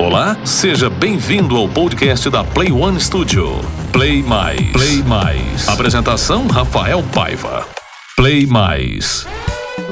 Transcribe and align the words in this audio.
Olá, 0.00 0.34
seja 0.46 0.88
bem-vindo 0.88 1.54
ao 1.54 1.68
podcast 1.68 2.30
da 2.30 2.42
Play 2.42 2.72
One 2.72 2.98
Studio. 2.98 3.60
Play 3.92 4.22
Mais. 4.22 4.72
Play 4.72 5.02
Mais. 5.02 5.68
Apresentação 5.68 6.46
Rafael 6.46 7.04
Paiva. 7.14 7.68
Play 8.16 8.46
Mais. 8.46 9.26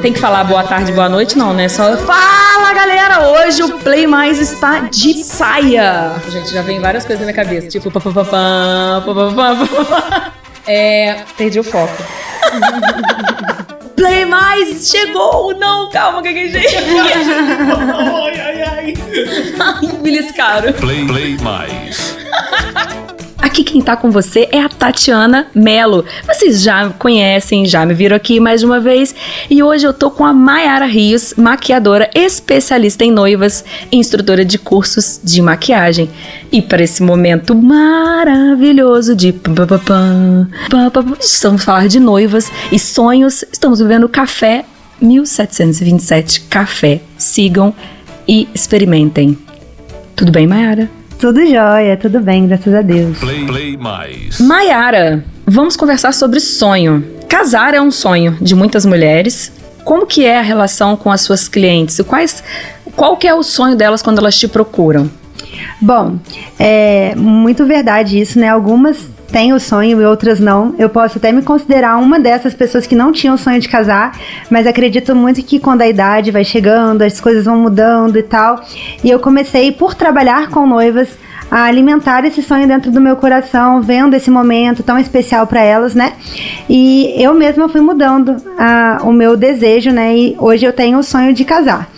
Tem 0.01 0.11
que 0.11 0.19
falar 0.19 0.45
boa 0.45 0.65
tarde, 0.65 0.93
boa 0.93 1.11
noite, 1.11 1.37
não, 1.37 1.53
né? 1.53 1.69
Só 1.69 1.95
fala, 1.99 2.73
galera! 2.73 3.29
Hoje 3.29 3.63
o 3.63 3.79
Play 3.81 4.07
Mais 4.07 4.39
está 4.41 4.81
de 4.81 5.13
saia. 5.23 6.15
Gente, 6.31 6.55
já 6.55 6.63
vem 6.63 6.81
várias 6.81 7.05
coisas 7.05 7.21
na 7.21 7.31
minha 7.31 7.45
cabeça, 7.45 7.69
tipo 7.69 7.91
papapá, 7.91 9.03
papapá, 9.05 10.33
É, 10.67 11.23
perdi 11.37 11.61
o 11.61 11.65
foco. 11.65 12.03
Play 13.99 14.25
Mais 14.27 14.89
chegou! 14.89 15.53
Não, 15.59 15.89
calma, 15.91 16.23
que 16.23 16.33
que 16.33 16.51
gente. 16.51 16.77
ai, 16.79 18.41
ai, 18.41 18.63
ai. 18.63 18.95
Ai, 19.59 19.89
beliscaram. 20.01 20.73
Play, 20.75 21.05
Play 21.05 21.37
Mais. 21.43 22.17
Aqui 23.49 23.65
quem 23.65 23.81
tá 23.81 23.97
com 23.97 24.11
você 24.11 24.47
é 24.53 24.61
a 24.61 24.69
Tatiana 24.69 25.47
Melo. 25.55 26.05
Vocês 26.27 26.61
já 26.61 26.91
conhecem, 26.91 27.65
já 27.65 27.87
me 27.87 27.95
viram 27.95 28.15
aqui 28.15 28.39
mais 28.39 28.63
uma 28.63 28.79
vez. 28.79 29.15
E 29.49 29.63
hoje 29.63 29.87
eu 29.87 29.95
tô 29.95 30.11
com 30.11 30.23
a 30.23 30.35
Mayara 30.35 30.85
Rios, 30.85 31.33
maquiadora 31.35 32.11
especialista 32.15 33.07
em 33.07 33.11
noivas 33.11 33.65
e 33.91 33.97
instrutora 33.97 34.45
de 34.45 34.59
cursos 34.59 35.19
de 35.25 35.41
maquiagem. 35.41 36.11
E 36.53 36.61
para 36.61 36.83
esse 36.83 37.03
momento 37.03 37.55
maravilhoso 37.55 39.17
de 39.17 39.35
estamos 41.19 41.65
falar 41.65 41.89
de 41.89 41.99
noivas 41.99 42.53
e 42.71 42.79
sonhos, 42.79 43.47
estamos 43.51 43.79
vivendo 43.81 44.11
café 44.11 44.67
1727 45.01 46.43
café. 46.43 47.01
Sigam 47.17 47.75
e 48.29 48.47
experimentem. 48.55 49.39
Tudo 50.15 50.31
bem, 50.31 50.47
Mayara? 50.47 50.98
Tudo 51.19 51.45
jóia, 51.45 51.97
tudo 51.97 52.21
bem, 52.21 52.47
graças 52.47 52.73
a 52.73 52.81
Deus. 52.81 53.19
Play, 53.19 53.45
play 53.45 53.77
mais. 53.77 54.39
Mayara, 54.39 55.25
vamos 55.45 55.77
conversar 55.77 56.15
sobre 56.15 56.39
sonho. 56.39 57.05
Casar 57.29 57.75
é 57.75 57.81
um 57.81 57.91
sonho 57.91 58.39
de 58.41 58.55
muitas 58.55 58.87
mulheres. 58.87 59.51
Como 59.83 60.07
que 60.07 60.25
é 60.25 60.39
a 60.39 60.43
relação 60.43 60.97
com 60.97 61.11
as 61.11 61.23
suas 61.23 61.49
clientes? 61.49 62.01
Quais, 62.07 62.45
qual 62.95 63.17
que 63.17 63.27
é 63.27 63.35
o 63.35 63.43
sonho 63.43 63.75
delas 63.75 64.01
quando 64.01 64.19
elas 64.19 64.39
te 64.39 64.47
procuram? 64.47 65.11
Bom, 65.81 66.21
é 66.57 67.17
muito 67.17 67.67
verdade 67.67 68.21
isso, 68.21 68.39
né? 68.39 68.49
Algumas 68.49 69.09
têm 69.31 69.53
o 69.53 69.61
sonho 69.61 70.01
e 70.01 70.05
outras 70.05 70.41
não. 70.41 70.75
Eu 70.79 70.89
posso 70.89 71.19
até 71.19 71.31
me 71.31 71.43
considerar 71.43 71.97
uma 71.99 72.19
dessas 72.19 72.55
pessoas 72.55 72.87
que 72.87 72.95
não 72.95 73.13
tinham 73.13 73.35
o 73.35 73.39
sonho 73.39 73.61
de 73.61 73.69
casar, 73.69 74.19
mas 74.51 74.67
acredito 74.67 75.15
muito 75.15 75.43
que 75.43 75.61
quando 75.61 75.83
a 75.83 75.89
idade 75.89 76.31
vai 76.31 76.45
chegando, 76.45 77.03
as 77.03 77.21
coisas 77.21 77.45
vão 77.45 77.59
mudando 77.59 78.17
e 78.17 78.23
tal. 78.23 78.61
E 79.05 79.11
eu 79.11 79.21
comecei 79.21 79.71
por 79.73 79.95
trabalhar 79.95 80.49
com 80.49 80.67
noivas 80.67 81.09
a 81.51 81.65
alimentar 81.65 82.25
esse 82.25 82.43
sonho 82.43 82.67
dentro 82.67 82.91
do 82.91 83.01
meu 83.01 83.17
coração, 83.17 83.81
vendo 83.81 84.15
esse 84.15 84.31
momento 84.31 84.83
tão 84.83 84.99
especial 84.99 85.47
para 85.47 85.61
elas, 85.61 85.95
né? 85.95 86.13
E 86.69 87.15
eu 87.17 87.35
mesma 87.35 87.69
fui 87.69 87.81
mudando 87.81 88.37
a, 88.59 88.99
o 89.03 89.13
meu 89.13 89.37
desejo, 89.37 89.91
né? 89.91 90.17
E 90.17 90.37
hoje 90.39 90.67
eu 90.67 90.73
tenho 90.73 90.99
o 90.99 91.03
sonho 91.03 91.33
de 91.33 91.45
casar. 91.45 91.89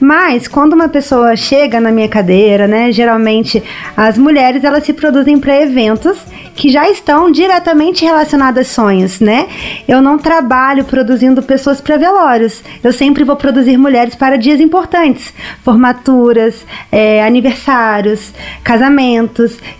Mas 0.00 0.48
quando 0.48 0.72
uma 0.72 0.88
pessoa 0.88 1.36
chega 1.36 1.80
na 1.80 1.92
minha 1.92 2.08
cadeira, 2.08 2.66
né? 2.66 2.90
Geralmente 2.90 3.62
as 3.96 4.18
mulheres 4.18 4.64
elas 4.64 4.84
se 4.84 4.92
produzem 4.92 5.38
para 5.38 5.62
eventos 5.62 6.18
que 6.54 6.70
já 6.70 6.88
estão 6.88 7.30
diretamente 7.30 8.04
relacionados 8.04 8.60
a 8.60 8.64
sonhos, 8.64 9.20
né? 9.20 9.46
Eu 9.86 10.00
não 10.00 10.18
trabalho 10.18 10.84
produzindo 10.84 11.42
pessoas 11.42 11.80
para 11.80 11.96
velórios. 11.98 12.62
Eu 12.82 12.92
sempre 12.92 13.24
vou 13.24 13.36
produzir 13.36 13.76
mulheres 13.76 14.14
para 14.14 14.36
dias 14.36 14.58
importantes, 14.58 15.32
formaturas, 15.62 16.66
é, 16.90 17.22
aniversários, 17.24 18.32
casamentos. 18.64 18.95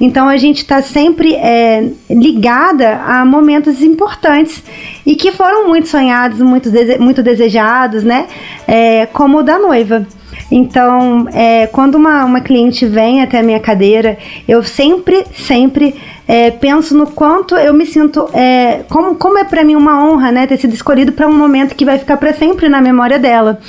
Então 0.00 0.28
a 0.28 0.36
gente 0.36 0.58
está 0.58 0.82
sempre 0.82 1.34
é, 1.34 1.90
ligada 2.10 3.00
a 3.02 3.24
momentos 3.24 3.82
importantes 3.82 4.62
e 5.04 5.16
que 5.16 5.32
foram 5.32 5.68
muito 5.68 5.88
sonhados, 5.88 6.40
muito, 6.40 6.70
dese 6.70 6.98
muito 6.98 7.22
desejados, 7.22 8.02
né? 8.02 8.26
É, 8.66 9.06
como 9.06 9.38
o 9.38 9.42
da 9.42 9.58
noiva. 9.58 10.06
Então, 10.50 11.26
é, 11.32 11.66
quando 11.66 11.96
uma, 11.96 12.24
uma 12.24 12.40
cliente 12.40 12.86
vem 12.86 13.22
até 13.22 13.40
a 13.40 13.42
minha 13.42 13.58
cadeira, 13.58 14.16
eu 14.46 14.62
sempre, 14.62 15.24
sempre 15.34 15.94
é, 16.28 16.50
penso 16.50 16.96
no 16.96 17.06
quanto 17.06 17.54
eu 17.54 17.72
me 17.72 17.86
sinto, 17.86 18.28
é, 18.32 18.84
como, 18.88 19.14
como 19.14 19.38
é 19.38 19.44
para 19.44 19.62
mim 19.62 19.76
uma 19.76 20.04
honra, 20.04 20.32
né, 20.32 20.46
ter 20.46 20.56
sido 20.56 20.74
escolhido 20.74 21.12
para 21.12 21.28
um 21.28 21.36
momento 21.36 21.74
que 21.74 21.84
vai 21.84 21.98
ficar 21.98 22.16
para 22.16 22.32
sempre 22.34 22.68
na 22.68 22.80
memória 22.80 23.18
dela. 23.18 23.60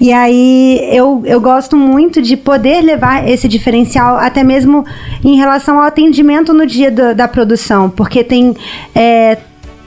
E 0.00 0.12
aí 0.12 0.80
eu, 0.90 1.22
eu 1.24 1.40
gosto 1.40 1.76
muito 1.76 2.20
de 2.20 2.36
poder 2.36 2.82
levar 2.82 3.28
esse 3.28 3.46
diferencial, 3.46 4.16
até 4.16 4.42
mesmo 4.42 4.84
em 5.24 5.36
relação 5.36 5.78
ao 5.78 5.84
atendimento 5.84 6.52
no 6.52 6.66
dia 6.66 6.90
do, 6.90 7.14
da 7.14 7.28
produção, 7.28 7.88
porque 7.88 8.24
tem 8.24 8.56
é, 8.94 9.38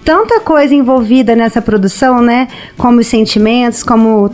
tanta 0.05 0.39
coisa 0.39 0.73
envolvida 0.73 1.35
nessa 1.35 1.61
produção, 1.61 2.21
né, 2.21 2.47
como 2.77 3.01
os 3.01 3.07
sentimentos, 3.07 3.83
como 3.83 4.31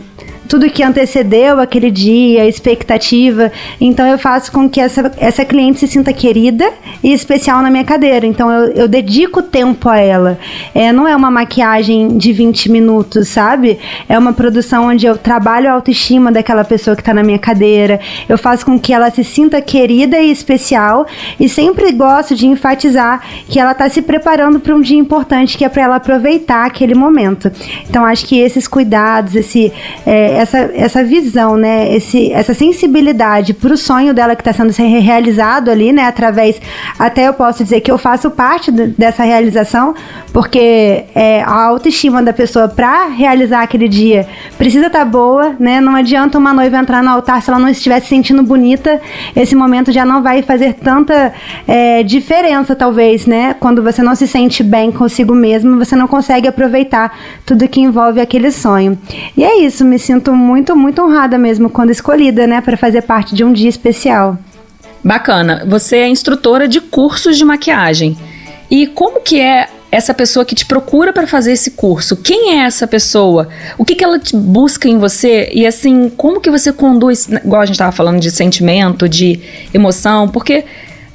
tudo 0.48 0.70
que 0.70 0.82
antecedeu 0.82 1.60
aquele 1.60 1.90
dia, 1.90 2.42
a 2.42 2.46
expectativa. 2.46 3.50
Então 3.80 4.06
eu 4.06 4.18
faço 4.18 4.52
com 4.52 4.68
que 4.68 4.80
essa, 4.80 5.10
essa 5.16 5.44
cliente 5.44 5.80
se 5.80 5.86
sinta 5.86 6.12
querida 6.12 6.70
e 7.02 7.12
especial 7.12 7.62
na 7.62 7.70
minha 7.70 7.84
cadeira. 7.84 8.26
Então 8.26 8.50
eu, 8.50 8.72
eu 8.72 8.88
dedico 8.88 9.42
tempo 9.42 9.88
a 9.88 9.98
ela. 9.98 10.38
É, 10.74 10.92
não 10.92 11.06
é 11.06 11.14
uma 11.14 11.30
maquiagem 11.30 12.16
de 12.16 12.32
20 12.32 12.70
minutos, 12.70 13.28
sabe? 13.28 13.78
É 14.08 14.18
uma 14.18 14.32
produção 14.32 14.86
onde 14.86 15.06
eu 15.06 15.16
trabalho 15.16 15.68
a 15.68 15.72
autoestima 15.72 16.30
daquela 16.30 16.64
pessoa 16.64 16.94
que 16.96 17.02
está 17.02 17.14
na 17.14 17.22
minha 17.22 17.38
cadeira. 17.38 18.00
Eu 18.28 18.36
faço 18.36 18.64
com 18.66 18.78
que 18.78 18.92
ela 18.92 19.10
se 19.10 19.24
sinta 19.24 19.60
querida 19.60 20.18
e 20.18 20.30
especial 20.30 21.06
e 21.38 21.48
sempre 21.48 21.92
gosto 21.92 22.34
de 22.34 22.46
enfatizar 22.46 23.22
que 23.48 23.58
ela 23.58 23.72
está 23.72 23.88
se 23.88 24.02
preparando 24.02 24.60
para 24.60 24.74
um 24.74 24.80
dia 24.80 24.98
importante 24.98 25.56
que 25.56 25.64
é 25.64 25.68
para 25.68 25.82
ela 25.82 25.96
aproveitar 25.96 26.66
aquele 26.66 26.94
momento. 26.94 27.50
Então 27.88 28.04
acho 28.04 28.26
que 28.26 28.38
esses 28.38 28.66
cuidados, 28.68 29.34
esse 29.34 29.72
é, 30.06 30.31
essa, 30.32 30.70
essa 30.74 31.04
visão, 31.04 31.56
né? 31.56 31.94
Esse, 31.94 32.32
essa 32.32 32.54
sensibilidade 32.54 33.54
para 33.54 33.72
o 33.72 33.76
sonho 33.76 34.12
dela 34.14 34.34
que 34.34 34.42
está 34.42 34.52
sendo 34.52 34.72
realizado 35.00 35.70
ali, 35.70 35.92
né? 35.92 36.04
Através, 36.04 36.60
até 36.98 37.28
eu 37.28 37.34
posso 37.34 37.62
dizer 37.62 37.80
que 37.80 37.90
eu 37.90 37.98
faço 37.98 38.30
parte 38.30 38.70
dessa 38.70 39.22
realização, 39.24 39.94
porque 40.32 41.04
é, 41.14 41.42
a 41.42 41.64
autoestima 41.64 42.22
da 42.22 42.32
pessoa 42.32 42.68
para 42.68 43.06
realizar 43.06 43.62
aquele 43.62 43.88
dia 43.88 44.26
precisa 44.56 44.86
estar 44.86 45.00
tá 45.00 45.04
boa, 45.04 45.54
né? 45.58 45.80
Não 45.80 45.94
adianta 45.94 46.38
uma 46.38 46.52
noiva 46.52 46.78
entrar 46.78 47.02
no 47.02 47.10
altar 47.10 47.42
se 47.42 47.50
ela 47.50 47.58
não 47.58 47.68
estiver 47.68 48.00
se 48.00 48.08
sentindo 48.08 48.42
bonita, 48.42 49.00
esse 49.34 49.54
momento 49.54 49.90
já 49.92 50.04
não 50.04 50.22
vai 50.22 50.42
fazer 50.42 50.74
tanta 50.74 51.32
é, 51.66 52.02
diferença, 52.02 52.76
talvez, 52.76 53.26
né? 53.26 53.54
Quando 53.58 53.82
você 53.82 54.02
não 54.02 54.14
se 54.14 54.26
sente 54.26 54.62
bem 54.62 54.92
consigo 54.92 55.34
mesmo, 55.34 55.78
você 55.78 55.96
não 55.96 56.06
consegue 56.06 56.46
aproveitar 56.46 57.18
tudo 57.44 57.68
que 57.68 57.80
envolve 57.80 58.20
aquele 58.20 58.50
sonho. 58.50 58.98
E 59.36 59.42
é 59.42 59.58
isso, 59.58 59.84
me 59.84 59.98
sinto 59.98 60.21
sinto 60.22 60.32
muito, 60.36 60.76
muito 60.76 61.02
honrada 61.02 61.36
mesmo 61.36 61.68
quando 61.68 61.90
escolhida, 61.90 62.46
né, 62.46 62.60
para 62.60 62.76
fazer 62.76 63.02
parte 63.02 63.34
de 63.34 63.42
um 63.42 63.52
dia 63.52 63.68
especial. 63.68 64.38
Bacana. 65.02 65.64
Você 65.66 65.96
é 65.96 66.08
instrutora 66.08 66.68
de 66.68 66.80
cursos 66.80 67.36
de 67.36 67.44
maquiagem. 67.44 68.16
E 68.70 68.86
como 68.86 69.20
que 69.20 69.40
é 69.40 69.68
essa 69.90 70.14
pessoa 70.14 70.44
que 70.44 70.54
te 70.54 70.64
procura 70.64 71.12
para 71.12 71.26
fazer 71.26 71.52
esse 71.52 71.72
curso? 71.72 72.16
Quem 72.16 72.56
é 72.56 72.64
essa 72.64 72.86
pessoa? 72.86 73.48
O 73.76 73.84
que, 73.84 73.96
que 73.96 74.04
ela 74.04 74.20
busca 74.32 74.88
em 74.88 74.96
você? 74.96 75.50
E 75.52 75.66
assim, 75.66 76.08
como 76.16 76.40
que 76.40 76.50
você 76.50 76.72
conduz, 76.72 77.28
igual 77.28 77.62
a 77.62 77.66
gente 77.66 77.74
estava 77.74 77.92
falando 77.92 78.20
de 78.20 78.30
sentimento, 78.30 79.08
de 79.08 79.40
emoção? 79.74 80.28
Porque 80.28 80.64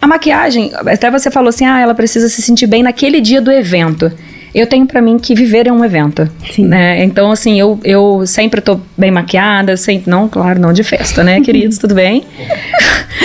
a 0.02 0.06
maquiagem, 0.06 0.72
até 0.86 1.10
você 1.10 1.32
falou 1.32 1.50
assim, 1.50 1.66
ah, 1.66 1.80
ela 1.80 1.96
precisa 1.96 2.28
se 2.28 2.42
sentir 2.42 2.68
bem 2.68 2.84
naquele 2.84 3.22
dia 3.22 3.42
do 3.42 3.52
evento 3.52 4.12
eu 4.60 4.68
tenho 4.68 4.86
para 4.86 5.02
mim 5.02 5.18
que 5.18 5.36
viver 5.36 5.68
é 5.68 5.72
um 5.72 5.84
evento. 5.84 6.30
Sim. 6.52 6.66
Né? 6.66 7.04
Então, 7.04 7.32
assim, 7.32 7.60
eu, 7.60 7.80
eu 7.84 8.26
sempre 8.26 8.62
tô 8.62 8.80
bem 8.98 9.12
maquiada, 9.12 9.78
sempre. 9.78 10.10
Não, 10.10 10.28
claro, 10.28 10.60
não 10.60 10.74
de 10.74 10.84
festa, 10.84 11.24
né, 11.24 11.42
queridos? 11.42 11.78
Tudo 11.80 11.94
bem? 11.94 12.24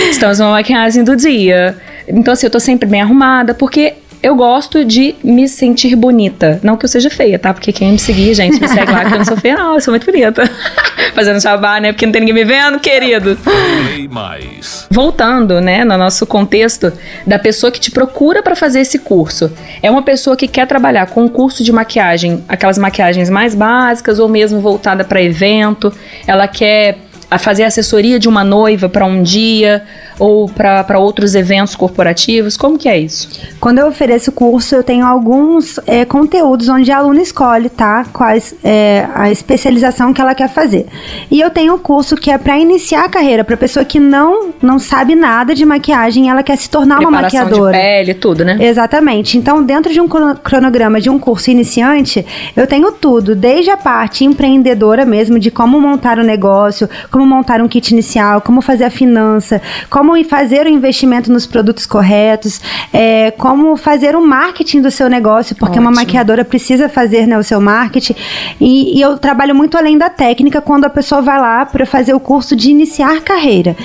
Estamos 0.09 0.39
numa 0.39 0.51
maquiagem 0.51 1.03
do 1.03 1.15
dia. 1.15 1.75
Então, 2.07 2.33
assim, 2.33 2.45
eu 2.45 2.51
tô 2.51 2.59
sempre 2.59 2.87
bem 2.87 3.01
arrumada, 3.01 3.53
porque 3.53 3.93
eu 4.23 4.35
gosto 4.35 4.85
de 4.85 5.15
me 5.21 5.49
sentir 5.49 5.97
bonita. 5.97 6.57
Não 6.63 6.77
que 6.77 6.85
eu 6.85 6.89
seja 6.89 7.09
feia, 7.09 7.37
tá? 7.37 7.53
Porque 7.53 7.73
quem 7.73 7.91
me 7.91 7.99
seguir, 7.99 8.33
gente, 8.33 8.57
me 8.57 8.69
segue 8.69 8.89
lá 8.89 9.03
que 9.03 9.13
eu 9.13 9.17
não 9.17 9.25
sou 9.25 9.35
feia, 9.35 9.57
não. 9.57 9.75
Eu 9.75 9.81
sou 9.81 9.91
muito 9.91 10.05
bonita. 10.05 10.49
Fazendo 11.13 11.41
jabá, 11.41 11.77
né? 11.81 11.91
Porque 11.91 12.05
não 12.05 12.13
tem 12.13 12.21
ninguém 12.21 12.33
me 12.33 12.45
vendo, 12.45 12.79
queridos. 12.79 13.37
mais. 14.09 14.87
Voltando, 14.89 15.59
né, 15.59 15.83
no 15.83 15.97
nosso 15.97 16.25
contexto 16.25 16.93
da 17.27 17.37
pessoa 17.37 17.69
que 17.69 17.81
te 17.81 17.91
procura 17.91 18.41
para 18.41 18.55
fazer 18.55 18.79
esse 18.79 18.97
curso. 18.97 19.51
É 19.81 19.91
uma 19.91 20.01
pessoa 20.01 20.37
que 20.37 20.47
quer 20.47 20.67
trabalhar 20.67 21.07
com 21.07 21.25
um 21.25 21.27
curso 21.27 21.61
de 21.61 21.73
maquiagem, 21.73 22.41
aquelas 22.47 22.77
maquiagens 22.77 23.29
mais 23.29 23.53
básicas 23.53 24.19
ou 24.19 24.29
mesmo 24.29 24.61
voltada 24.61 25.03
para 25.03 25.21
evento. 25.21 25.93
Ela 26.25 26.47
quer 26.47 26.97
a 27.33 27.39
fazer 27.39 27.63
assessoria 27.63 28.19
de 28.19 28.29
uma 28.29 28.43
noiva 28.43 28.87
para 28.87 29.05
um 29.05 29.23
dia 29.23 29.83
ou 30.19 30.47
para 30.47 30.99
outros 30.99 31.33
eventos 31.33 31.75
corporativos? 31.75 32.55
Como 32.55 32.77
que 32.77 32.87
é 32.87 32.97
isso? 32.97 33.29
Quando 33.59 33.79
eu 33.79 33.87
ofereço 33.87 34.31
curso, 34.31 34.75
eu 34.75 34.83
tenho 34.83 35.05
alguns 35.05 35.79
é, 35.87 36.05
conteúdos 36.05 36.69
onde 36.69 36.91
a 36.91 36.97
aluna 36.97 37.21
escolhe, 37.21 37.69
tá? 37.69 38.05
Quais 38.13 38.53
é, 38.63 39.07
a 39.15 39.31
especialização 39.31 40.13
que 40.13 40.21
ela 40.21 40.35
quer 40.35 40.49
fazer. 40.49 40.85
E 41.31 41.41
eu 41.41 41.49
tenho 41.49 41.73
o 41.73 41.75
um 41.77 41.79
curso 41.79 42.15
que 42.15 42.29
é 42.29 42.37
para 42.37 42.57
iniciar 42.59 43.05
a 43.05 43.09
carreira, 43.09 43.43
para 43.43 43.57
pessoa 43.57 43.83
que 43.83 43.99
não 43.99 44.53
não 44.61 44.77
sabe 44.77 45.15
nada 45.15 45.55
de 45.55 45.65
maquiagem, 45.65 46.29
ela 46.29 46.43
quer 46.43 46.57
se 46.57 46.69
tornar 46.69 46.97
Preparação 46.97 47.39
uma 47.39 47.45
maquiadora. 47.49 47.77
de 47.77 47.83
pele, 47.83 48.13
tudo, 48.13 48.45
né? 48.45 48.57
Exatamente. 48.59 49.37
Então, 49.37 49.63
dentro 49.63 49.91
de 49.91 49.99
um 49.99 50.07
cronograma 50.07 51.01
de 51.01 51.09
um 51.09 51.17
curso 51.17 51.49
iniciante, 51.49 52.25
eu 52.55 52.67
tenho 52.67 52.91
tudo, 52.91 53.35
desde 53.35 53.71
a 53.71 53.77
parte 53.77 54.23
empreendedora 54.23 55.05
mesmo, 55.05 55.39
de 55.39 55.49
como 55.49 55.79
montar 55.81 56.17
o 56.17 56.21
um 56.21 56.25
negócio, 56.25 56.89
como 57.11 57.22
montar 57.25 57.61
um 57.61 57.67
kit 57.67 57.91
inicial, 57.91 58.41
como 58.41 58.61
fazer 58.61 58.85
a 58.85 58.89
finança, 58.89 59.61
como 59.89 60.21
fazer 60.23 60.65
o 60.65 60.69
investimento 60.69 61.31
nos 61.31 61.45
produtos 61.45 61.85
corretos, 61.85 62.61
é, 62.91 63.31
como 63.31 63.75
fazer 63.75 64.15
o 64.15 64.25
marketing 64.25 64.81
do 64.81 64.91
seu 64.91 65.09
negócio, 65.09 65.55
porque 65.55 65.79
Ótimo. 65.79 65.89
uma 65.89 65.95
maquiadora 66.01 66.45
precisa 66.45 66.89
fazer 66.89 67.27
né, 67.27 67.37
o 67.37 67.43
seu 67.43 67.59
marketing. 67.59 68.15
E, 68.59 68.97
e 68.97 69.01
eu 69.01 69.17
trabalho 69.17 69.55
muito 69.55 69.77
além 69.77 69.97
da 69.97 70.09
técnica 70.09 70.61
quando 70.61 70.85
a 70.85 70.89
pessoa 70.89 71.21
vai 71.21 71.39
lá 71.39 71.65
para 71.65 71.85
fazer 71.85 72.13
o 72.13 72.19
curso 72.19 72.55
de 72.55 72.69
iniciar 72.69 73.21
carreira. 73.21 73.75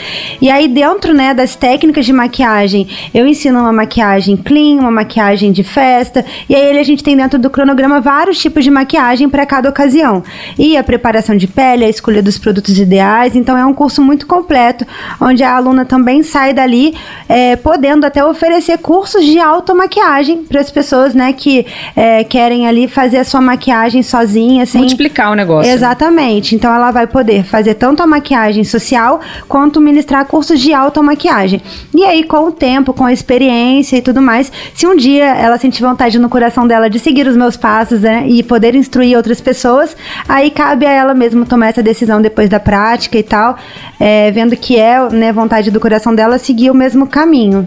E 0.40 0.50
aí, 0.50 0.68
dentro 0.68 1.14
né, 1.14 1.34
das 1.34 1.54
técnicas 1.54 2.06
de 2.06 2.12
maquiagem, 2.12 2.88
eu 3.12 3.26
ensino 3.26 3.60
uma 3.60 3.72
maquiagem 3.72 4.36
clean, 4.36 4.78
uma 4.80 4.90
maquiagem 4.90 5.52
de 5.52 5.62
festa, 5.62 6.24
e 6.48 6.54
aí 6.54 6.78
a 6.78 6.82
gente 6.82 7.02
tem 7.02 7.16
dentro 7.16 7.38
do 7.38 7.50
cronograma 7.50 8.00
vários 8.00 8.38
tipos 8.38 8.64
de 8.64 8.70
maquiagem 8.70 9.28
para 9.28 9.44
cada 9.44 9.68
ocasião. 9.68 10.22
E 10.58 10.76
a 10.76 10.84
preparação 10.84 11.36
de 11.36 11.46
pele, 11.46 11.84
a 11.84 11.88
escolha 11.88 12.22
dos 12.22 12.38
produtos 12.38 12.78
ideais, 12.78 13.17
então 13.34 13.56
é 13.56 13.64
um 13.64 13.74
curso 13.74 14.02
muito 14.02 14.26
completo, 14.26 14.86
onde 15.20 15.42
a 15.42 15.54
aluna 15.54 15.84
também 15.84 16.22
sai 16.22 16.52
dali 16.52 16.94
é, 17.28 17.56
podendo 17.56 18.04
até 18.04 18.24
oferecer 18.24 18.78
cursos 18.78 19.24
de 19.24 19.38
automaquiagem 19.38 20.44
para 20.44 20.60
as 20.60 20.70
pessoas 20.70 21.14
né, 21.14 21.32
que 21.32 21.66
é, 21.96 22.24
querem 22.24 22.66
ali 22.66 22.88
fazer 22.88 23.18
a 23.18 23.24
sua 23.24 23.40
maquiagem 23.40 24.02
sozinha. 24.02 24.64
Sem... 24.66 24.80
Multiplicar 24.80 25.32
o 25.32 25.34
negócio. 25.34 25.70
Exatamente. 25.70 26.54
Então 26.54 26.74
ela 26.74 26.90
vai 26.90 27.06
poder 27.06 27.44
fazer 27.44 27.74
tanto 27.74 28.02
a 28.02 28.06
maquiagem 28.06 28.64
social 28.64 29.20
quanto 29.48 29.80
ministrar 29.80 30.26
cursos 30.26 30.60
de 30.60 30.72
automaquiagem. 30.72 31.62
E 31.94 32.04
aí, 32.04 32.22
com 32.24 32.48
o 32.48 32.52
tempo, 32.52 32.92
com 32.92 33.04
a 33.04 33.12
experiência 33.12 33.96
e 33.96 34.02
tudo 34.02 34.20
mais, 34.20 34.52
se 34.74 34.86
um 34.86 34.96
dia 34.96 35.26
ela 35.26 35.58
sentir 35.58 35.82
vontade 35.82 36.18
no 36.18 36.28
coração 36.28 36.66
dela 36.66 36.90
de 36.90 36.98
seguir 36.98 37.26
os 37.26 37.36
meus 37.36 37.56
passos 37.56 38.00
né, 38.00 38.24
e 38.28 38.42
poder 38.42 38.74
instruir 38.74 39.16
outras 39.16 39.40
pessoas, 39.40 39.96
aí 40.28 40.50
cabe 40.50 40.86
a 40.86 40.90
ela 40.90 41.14
mesmo 41.14 41.46
tomar 41.46 41.68
essa 41.68 41.82
decisão 41.82 42.20
depois 42.20 42.48
da 42.48 42.60
prática 42.60 43.07
e 43.16 43.22
tal, 43.22 43.56
é, 43.98 44.30
vendo 44.30 44.56
que 44.56 44.78
é 44.78 45.08
né, 45.08 45.32
vontade 45.32 45.70
do 45.70 45.80
coração 45.80 46.14
dela 46.14 46.38
seguir 46.38 46.70
o 46.70 46.74
mesmo 46.74 47.06
caminho. 47.06 47.66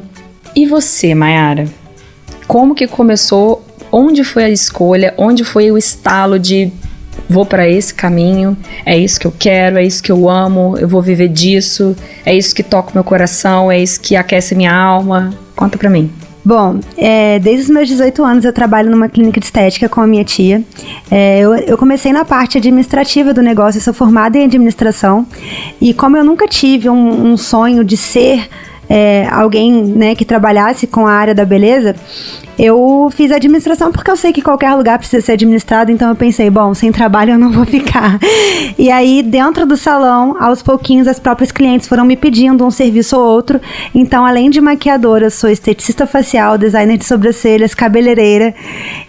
E 0.55 0.65
você, 0.65 1.15
Mayara? 1.15 1.65
Como 2.47 2.75
que 2.75 2.85
começou? 2.85 3.65
Onde 3.91 4.23
foi 4.23 4.43
a 4.43 4.49
escolha? 4.49 5.13
Onde 5.17 5.43
foi 5.43 5.71
o 5.71 5.77
estalo 5.77 6.37
de 6.37 6.71
vou 7.29 7.45
para 7.45 7.67
esse 7.67 7.93
caminho, 7.93 8.57
é 8.85 8.97
isso 8.97 9.19
que 9.19 9.25
eu 9.25 9.33
quero, 9.37 9.77
é 9.77 9.83
isso 9.83 10.03
que 10.03 10.11
eu 10.11 10.29
amo, 10.29 10.77
eu 10.77 10.87
vou 10.87 11.01
viver 11.01 11.29
disso, 11.29 11.95
é 12.25 12.35
isso 12.35 12.53
que 12.53 12.63
toca 12.63 12.91
meu 12.93 13.03
coração, 13.03 13.71
é 13.71 13.79
isso 13.79 13.99
que 14.01 14.15
aquece 14.15 14.53
minha 14.53 14.73
alma. 14.73 15.33
Conta 15.55 15.77
pra 15.77 15.89
mim. 15.89 16.11
Bom, 16.43 16.79
é, 16.97 17.37
desde 17.37 17.63
os 17.65 17.69
meus 17.69 17.87
18 17.87 18.23
anos 18.23 18.45
eu 18.45 18.51
trabalho 18.51 18.89
numa 18.89 19.07
clínica 19.07 19.39
de 19.39 19.45
estética 19.45 19.87
com 19.87 20.01
a 20.01 20.07
minha 20.07 20.23
tia. 20.23 20.63
É, 21.09 21.39
eu, 21.39 21.53
eu, 21.53 21.77
comecei 21.77 22.11
na 22.11 22.25
parte 22.25 22.57
administrativa 22.57 23.31
do 23.33 23.41
negócio, 23.41 23.77
eu 23.77 23.83
sou 23.83 23.93
formada 23.93 24.37
em 24.37 24.45
administração. 24.45 25.25
E 25.79 25.93
como 25.93 26.17
eu 26.17 26.23
nunca 26.23 26.47
tive 26.47 26.89
um, 26.89 27.31
um 27.31 27.37
sonho 27.37 27.83
de 27.83 27.95
ser 27.95 28.49
é, 28.89 29.27
alguém 29.31 29.71
né, 29.83 30.15
que 30.15 30.25
trabalhasse 30.25 30.87
com 30.87 31.07
a 31.07 31.13
área 31.13 31.33
da 31.33 31.45
beleza, 31.45 31.95
eu 32.57 33.09
fiz 33.11 33.31
administração 33.31 33.91
porque 33.91 34.09
eu 34.09 34.15
sei 34.15 34.31
que 34.33 34.41
qualquer 34.41 34.73
lugar 34.73 34.97
precisa 34.97 35.25
ser 35.25 35.33
administrado, 35.33 35.91
então 35.91 36.09
eu 36.09 36.15
pensei, 36.15 36.49
bom, 36.49 36.73
sem 36.73 36.91
trabalho 36.91 37.31
eu 37.31 37.39
não 37.39 37.51
vou 37.51 37.65
ficar. 37.65 38.19
E 38.77 38.89
aí, 38.91 39.23
dentro 39.23 39.65
do 39.65 39.77
salão, 39.77 40.35
aos 40.39 40.61
pouquinhos, 40.61 41.07
as 41.07 41.19
próprias 41.19 41.51
clientes 41.51 41.87
foram 41.87 42.05
me 42.05 42.15
pedindo 42.15 42.65
um 42.65 42.71
serviço 42.71 43.17
ou 43.17 43.25
outro. 43.25 43.59
Então, 43.93 44.25
além 44.25 44.49
de 44.49 44.61
maquiadora, 44.61 45.29
sou 45.29 45.49
esteticista 45.49 46.05
facial, 46.05 46.57
designer 46.57 46.97
de 46.97 47.05
sobrancelhas, 47.05 47.73
cabeleireira. 47.73 48.53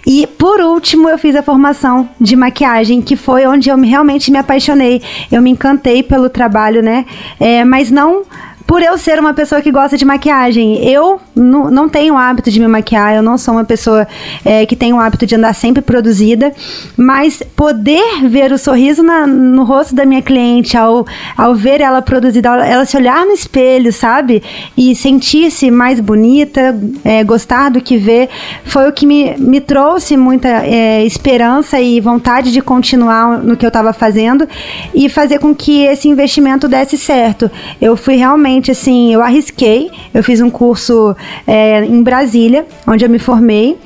E, 0.06 0.26
por 0.26 0.60
último, 0.60 1.08
eu 1.08 1.18
fiz 1.18 1.36
a 1.36 1.42
formação 1.42 2.08
de 2.20 2.36
maquiagem, 2.36 3.00
que 3.00 3.16
foi 3.16 3.46
onde 3.46 3.68
eu 3.68 3.78
realmente 3.78 4.30
me 4.30 4.38
apaixonei. 4.38 5.02
Eu 5.30 5.42
me 5.42 5.50
encantei 5.50 6.02
pelo 6.02 6.28
trabalho, 6.28 6.82
né? 6.82 7.04
É, 7.38 7.64
mas 7.64 7.90
não 7.90 8.22
por 8.66 8.82
eu 8.82 8.96
ser 8.96 9.18
uma 9.18 9.34
pessoa 9.34 9.60
que 9.60 9.70
gosta 9.70 9.96
de 9.96 10.04
maquiagem. 10.04 10.84
Eu 10.88 11.20
não 11.34 11.88
tenho 11.88 12.14
o 12.14 12.16
hábito 12.16 12.50
de 12.50 12.60
me 12.60 12.68
maquiar, 12.68 13.14
eu 13.14 13.22
não 13.22 13.36
sou 13.36 13.54
uma 13.54 13.64
pessoa 13.64 14.06
é, 14.44 14.64
que 14.66 14.76
tem 14.76 14.92
o 14.92 15.00
hábito 15.00 15.26
de 15.26 15.34
andar 15.34 15.54
sempre 15.54 15.82
produzida, 15.82 16.52
mas 16.96 17.42
poder 17.56 18.28
ver 18.28 18.52
o 18.52 18.58
sorriso 18.58 19.02
na, 19.02 19.26
no 19.26 19.64
rosto 19.64 19.94
da 19.94 20.04
minha 20.04 20.22
cliente 20.22 20.76
ao, 20.76 21.06
ao 21.36 21.54
ver 21.54 21.80
ela 21.80 22.02
produzida, 22.02 22.48
ela 22.48 22.84
se 22.84 22.96
olhar 22.96 23.24
no 23.24 23.32
espelho, 23.32 23.92
sabe? 23.92 24.42
E 24.76 24.94
sentir-se 24.94 25.70
mais 25.70 26.00
bonita, 26.00 26.78
é, 27.04 27.24
gostar 27.24 27.70
do 27.70 27.80
que 27.80 27.96
vê, 27.96 28.28
foi 28.64 28.88
o 28.88 28.92
que 28.92 29.06
me, 29.06 29.34
me 29.38 29.60
trouxe 29.60 30.16
muita 30.16 30.48
é, 30.48 31.04
esperança 31.04 31.80
e 31.80 32.00
vontade 32.00 32.52
de 32.52 32.60
continuar 32.60 33.38
no 33.38 33.56
que 33.56 33.64
eu 33.64 33.68
estava 33.68 33.92
fazendo 33.92 34.46
e 34.94 35.08
fazer 35.08 35.38
com 35.38 35.54
que 35.54 35.82
esse 35.84 36.08
investimento 36.08 36.68
desse 36.68 36.96
certo. 36.96 37.50
Eu 37.80 37.96
fui 37.96 38.16
realmente 38.16 38.51
realmente, 38.52 38.70
assim, 38.70 39.12
eu 39.12 39.22
arrisquei. 39.22 39.90
Eu 40.12 40.22
fiz 40.22 40.40
um 40.40 40.50
curso 40.50 41.16
é, 41.46 41.84
em 41.84 42.02
Brasília, 42.02 42.66
onde 42.86 43.04
eu 43.04 43.08
me 43.08 43.18
formei, 43.18 43.78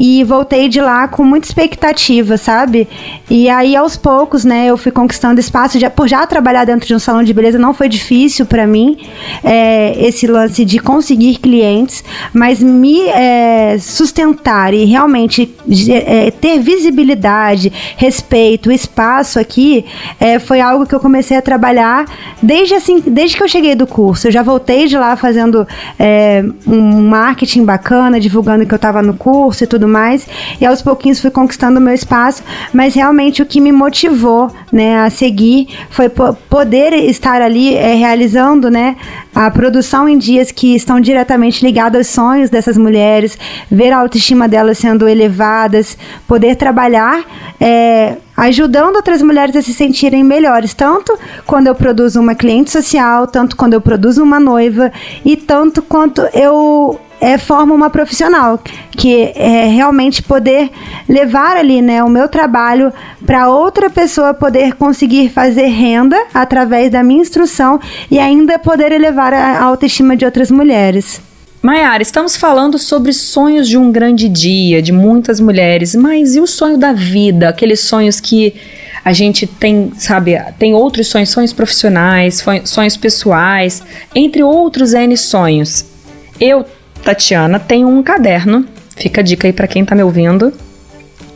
e 0.00 0.24
voltei 0.24 0.68
de 0.68 0.80
lá 0.80 1.06
com 1.08 1.24
muita 1.24 1.46
expectativa, 1.46 2.36
sabe? 2.36 2.88
E 3.28 3.48
aí, 3.48 3.76
aos 3.76 3.96
poucos, 3.96 4.44
né, 4.44 4.66
eu 4.66 4.76
fui 4.76 4.90
conquistando 4.90 5.38
espaço. 5.38 5.78
Já, 5.78 5.90
por 5.90 6.08
já 6.08 6.26
trabalhar 6.26 6.64
dentro 6.64 6.86
de 6.86 6.94
um 6.94 6.98
salão 6.98 7.22
de 7.22 7.32
beleza, 7.34 7.58
não 7.58 7.74
foi 7.74 7.88
difícil 7.88 8.46
para 8.46 8.66
mim 8.66 8.98
é, 9.42 9.94
esse 10.06 10.26
lance 10.26 10.64
de 10.64 10.78
conseguir 10.78 11.36
clientes, 11.36 12.02
mas 12.32 12.62
me 12.62 13.00
é, 13.08 13.76
sustentar 13.78 14.72
e 14.72 14.84
realmente 14.84 15.52
é, 15.90 16.30
ter 16.30 16.58
visibilidade, 16.60 17.72
respeito, 17.96 18.72
espaço 18.72 19.38
aqui, 19.38 19.84
é, 20.18 20.38
foi 20.38 20.60
algo 20.60 20.86
que 20.86 20.94
eu 20.94 21.00
comecei 21.00 21.36
a 21.36 21.42
trabalhar 21.42 22.06
desde 22.42 22.74
assim, 22.74 23.02
desde 23.06 23.36
que 23.36 23.42
eu 23.42 23.48
cheguei 23.48 23.74
do 23.74 23.86
curso 23.86 24.13
curso. 24.14 24.28
Eu 24.28 24.32
já 24.32 24.42
voltei 24.42 24.86
de 24.86 24.96
lá 24.96 25.16
fazendo 25.16 25.66
é, 25.98 26.44
um 26.66 27.08
marketing 27.08 27.64
bacana, 27.64 28.20
divulgando 28.20 28.64
que 28.64 28.72
eu 28.72 28.76
estava 28.76 29.02
no 29.02 29.14
curso 29.14 29.64
e 29.64 29.66
tudo 29.66 29.88
mais. 29.88 30.26
E 30.60 30.64
aos 30.64 30.80
pouquinhos 30.80 31.20
fui 31.20 31.30
conquistando 31.30 31.78
o 31.78 31.82
meu 31.82 31.92
espaço, 31.92 32.42
mas 32.72 32.94
realmente 32.94 33.42
o 33.42 33.46
que 33.46 33.60
me 33.60 33.72
motivou 33.72 34.50
né, 34.72 34.98
a 35.00 35.10
seguir 35.10 35.68
foi 35.90 36.08
poder 36.08 36.92
estar 36.92 37.42
ali 37.42 37.74
é, 37.74 37.94
realizando 37.94 38.70
né, 38.70 38.96
a 39.34 39.50
produção 39.50 40.08
em 40.08 40.16
dias 40.16 40.52
que 40.52 40.74
estão 40.74 41.00
diretamente 41.00 41.64
ligados 41.64 41.98
aos 41.98 42.06
sonhos 42.06 42.50
dessas 42.50 42.78
mulheres, 42.78 43.36
ver 43.70 43.92
a 43.92 43.98
autoestima 43.98 44.48
delas 44.48 44.78
sendo 44.78 45.08
elevadas, 45.08 45.98
poder 46.26 46.56
trabalhar. 46.56 47.24
É, 47.60 48.16
ajudando 48.36 48.96
outras 48.96 49.22
mulheres 49.22 49.54
a 49.54 49.62
se 49.62 49.72
sentirem 49.72 50.24
melhores, 50.24 50.74
tanto 50.74 51.16
quando 51.46 51.68
eu 51.68 51.74
produzo 51.74 52.20
uma 52.20 52.34
cliente 52.34 52.70
social, 52.70 53.26
tanto 53.26 53.56
quando 53.56 53.74
eu 53.74 53.80
produzo 53.80 54.22
uma 54.22 54.40
noiva 54.40 54.92
e 55.24 55.36
tanto 55.36 55.80
quanto 55.80 56.20
eu 56.32 56.98
é, 57.24 57.38
formo 57.38 57.74
uma 57.74 57.88
profissional, 57.88 58.62
que 58.90 59.32
é 59.34 59.66
realmente 59.68 60.22
poder 60.22 60.70
levar 61.08 61.56
ali 61.56 61.80
né, 61.80 62.04
o 62.04 62.08
meu 62.08 62.28
trabalho 62.28 62.92
para 63.24 63.48
outra 63.48 63.88
pessoa 63.88 64.34
poder 64.34 64.74
conseguir 64.74 65.30
fazer 65.30 65.68
renda 65.68 66.22
através 66.34 66.92
da 66.92 67.02
minha 67.02 67.22
instrução 67.22 67.80
e 68.10 68.18
ainda 68.18 68.58
poder 68.58 68.92
elevar 68.92 69.32
a 69.32 69.62
autoestima 69.62 70.14
de 70.14 70.26
outras 70.26 70.50
mulheres. 70.50 71.18
Maiara, 71.62 72.02
estamos 72.02 72.36
falando 72.36 72.78
sobre 72.78 73.10
sonhos 73.14 73.66
de 73.66 73.78
um 73.78 73.90
grande 73.90 74.28
dia, 74.28 74.82
de 74.82 74.92
muitas 74.92 75.40
mulheres, 75.40 75.94
mas 75.94 76.36
e 76.36 76.40
o 76.40 76.46
sonho 76.46 76.76
da 76.76 76.92
vida? 76.92 77.48
Aqueles 77.48 77.80
sonhos 77.80 78.20
que 78.20 78.54
a 79.02 79.14
gente 79.14 79.46
tem, 79.46 79.90
sabe, 79.96 80.38
tem 80.58 80.74
outros 80.74 81.06
sonhos, 81.06 81.30
sonhos 81.30 81.54
profissionais, 81.54 82.44
sonhos 82.66 82.98
pessoais, 82.98 83.82
entre 84.14 84.42
outros 84.42 84.92
N 84.92 85.16
sonhos. 85.16 85.86
Eu, 86.38 86.66
Tatiana, 87.04 87.60
tenho 87.60 87.88
um 87.88 88.02
caderno, 88.02 88.66
fica 88.96 89.20
a 89.20 89.24
dica 89.24 89.46
aí 89.46 89.52
para 89.52 89.68
quem 89.68 89.84
tá 89.84 89.94
me 89.94 90.02
ouvindo. 90.02 90.52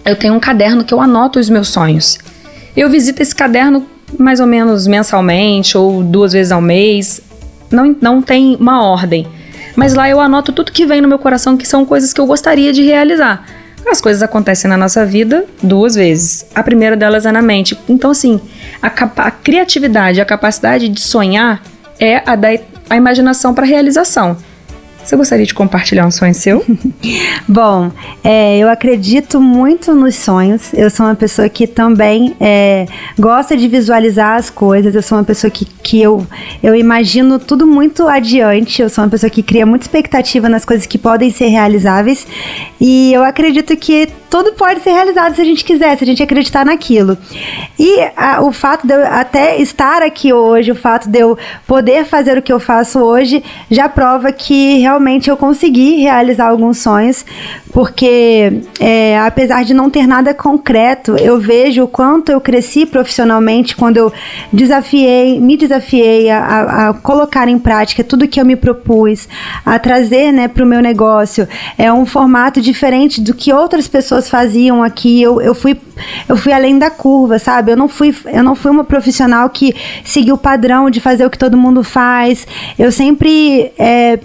Eu 0.05 0.17
tenho 0.17 0.35
um 0.35 0.41
caderno 0.41 0.85
que 0.85 0.95
eu 0.95 1.01
anoto 1.01 1.39
os 1.39 1.51
meus 1.51 1.69
sonhos. 1.69 2.19
Eu 2.77 2.89
visito 2.89 3.23
esse 3.23 3.35
caderno 3.35 3.87
mais 4.19 4.41
ou 4.41 4.47
menos 4.47 4.87
mensalmente 4.87 5.77
ou 5.77 6.03
duas 6.03 6.33
vezes 6.33 6.51
ao 6.51 6.63
mês. 6.63 7.21
Não, 7.71 7.95
não 8.01 8.23
tem 8.23 8.57
uma 8.59 8.83
ordem 8.83 9.27
mas 9.79 9.95
lá 9.95 10.11
eu 10.11 10.19
anoto 10.19 10.53
tudo 10.53 10.73
que 10.73 10.85
vem 10.85 11.01
no 11.01 11.07
meu 11.07 11.21
coração 11.21 11.57
que 11.57 11.65
são 11.65 11.87
coisas 11.87 12.13
que 12.13 12.21
eu 12.21 12.27
gostaria 12.27 12.73
de 12.73 12.83
realizar. 12.83 13.47
As 13.89 14.01
coisas 14.01 14.25
acontecem 14.25 14.69
na 14.69 14.77
nossa 14.77 15.07
vida 15.07 15.45
duas 15.63 15.95
vezes. 15.95 16.45
A 16.53 16.65
primeira 16.65 16.97
delas 16.97 17.25
é 17.25 17.31
na 17.31 17.41
mente. 17.41 17.79
Então, 17.89 18.11
assim, 18.11 18.41
a, 18.83 18.91
criatividade, 19.31 20.21
a 20.21 20.25
capacidade 20.25 20.89
de 20.89 21.01
sonhar 21.01 21.63
é 22.01 22.21
a 22.27 22.35
da 22.35 22.49
a 22.91 22.97
imaginação 22.97 23.55
para 23.55 23.65
realização. 23.65 24.37
Você 25.09 25.17
gostaria 25.17 25.47
de 25.47 25.55
compartilhar 25.55 26.07
um 26.07 26.11
sonho 26.11 26.35
seu? 26.35 26.62
Bom, 27.49 27.91
é, 28.23 28.59
eu 28.59 28.69
acredito 28.69 29.41
muito 29.41 29.95
nos 29.95 30.15
sonhos. 30.17 30.75
Eu 30.75 30.91
sou 30.91 31.07
uma 31.07 31.15
pessoa 31.15 31.49
que 31.49 31.67
também 31.67 32.37
é, 32.38 32.85
gosta 33.19 33.57
de 33.57 33.67
visualizar 33.69 34.37
as 34.37 34.50
coisas. 34.50 34.95
Eu 34.95 35.03
sou 35.03 35.17
uma 35.17 35.25
pessoa 35.25 35.50
que, 35.50 35.65
que 35.65 36.03
eu, 36.03 36.27
eu 36.62 36.75
imagino 36.75 37.38
tudo 37.38 37.67
muito 37.67 38.07
adiante. 38.07 38.83
Eu 38.83 38.91
sou 38.91 39.03
uma 39.03 39.09
pessoa 39.09 39.31
que 39.31 39.43
cria 39.43 39.65
muita 39.65 39.87
expectativa 39.87 40.47
nas 40.47 40.67
coisas 40.67 40.87
que 40.87 40.99
podem 40.99 41.31
ser 41.31 41.47
realizáveis. 41.47 42.27
E 42.79 43.11
eu 43.11 43.25
acredito 43.25 43.75
que 43.79 44.11
tudo 44.29 44.53
pode 44.53 44.81
ser 44.81 44.91
realizado 44.91 45.35
se 45.35 45.41
a 45.41 45.45
gente 45.45 45.65
quiser, 45.65 45.97
se 45.97 46.05
a 46.05 46.07
gente 46.07 46.23
acreditar 46.23 46.67
naquilo. 46.67 47.17
E 47.79 47.99
a, 48.15 48.43
o 48.43 48.53
fato 48.53 48.87
de 48.87 48.93
eu 48.93 49.07
até 49.07 49.57
estar 49.59 50.03
aqui 50.03 50.35
hoje, 50.35 50.71
o 50.71 50.75
fato 50.75 51.09
de 51.09 51.19
eu 51.19 51.38
poder 51.67 52.05
fazer 52.05 52.37
o 52.37 52.43
que 52.43 52.53
eu 52.53 52.61
faço 52.61 52.99
hoje, 52.99 53.43
já 53.71 53.88
prova 53.88 54.31
que 54.31 54.79
realmente 54.81 54.98
eu 55.28 55.37
consegui 55.37 56.02
realizar 56.02 56.49
alguns 56.49 56.78
sonhos, 56.78 57.25
porque 57.73 58.61
é, 58.81 59.19
apesar 59.19 59.64
de 59.64 59.73
não 59.73 59.88
ter 59.88 60.07
nada 60.07 60.35
concreto, 60.35 61.17
eu 61.17 61.38
vejo 61.38 61.85
o 61.85 61.88
quanto 61.88 62.31
eu 62.31 62.40
cresci 62.40 62.85
profissionalmente 62.85 63.76
quando 63.76 63.97
eu 63.97 64.12
desafiei, 64.52 65.40
me 65.40 65.57
desafiei 65.57 66.31
a, 66.31 66.88
a 66.88 66.95
colocar 66.95 67.49
em 67.49 67.59
prática 67.59 68.02
tudo 68.02 68.28
que 68.28 68.40
eu 68.40 68.45
me 68.45 68.57
propus, 68.57 69.28
a 69.64 69.78
trazer 69.78 70.33
né, 70.33 70.49
para 70.49 70.64
o 70.64 70.67
meu 70.67 70.81
negócio. 70.81 71.49
É 71.76 71.93
um 71.93 72.05
formato 72.05 72.61
diferente 72.61 73.21
do 73.21 73.35
que 73.35 73.52
outras 73.52 73.87
pessoas 73.87 74.19
pessoas 74.19 74.28
faziam 74.28 74.83
aqui. 74.83 75.21
Eu, 75.21 75.40
eu, 75.40 75.55
fui, 75.55 75.78
eu 76.28 76.37
fui 76.37 76.52
além 76.52 76.78
da 76.78 76.90
curva, 76.90 77.38
sabe? 77.38 77.73
Eu 77.73 77.76
não, 77.76 77.88
fui, 77.88 78.14
eu 78.26 78.43
não 78.43 78.55
fui 78.55 78.71
uma 78.71 78.85
profissional 78.85 79.49
que 79.50 79.75
seguiu 80.05 80.35
o 80.35 80.38
padrão 80.38 80.90
de 80.90 81.00
fazer 81.00 81.26
o 81.26 81.31
que 81.31 81.38
todo 81.38 81.57
mundo 81.57 81.83
faz. 81.83 82.47
Eu 82.78 82.90
sempre. 82.90 83.73
É, 83.78 84.19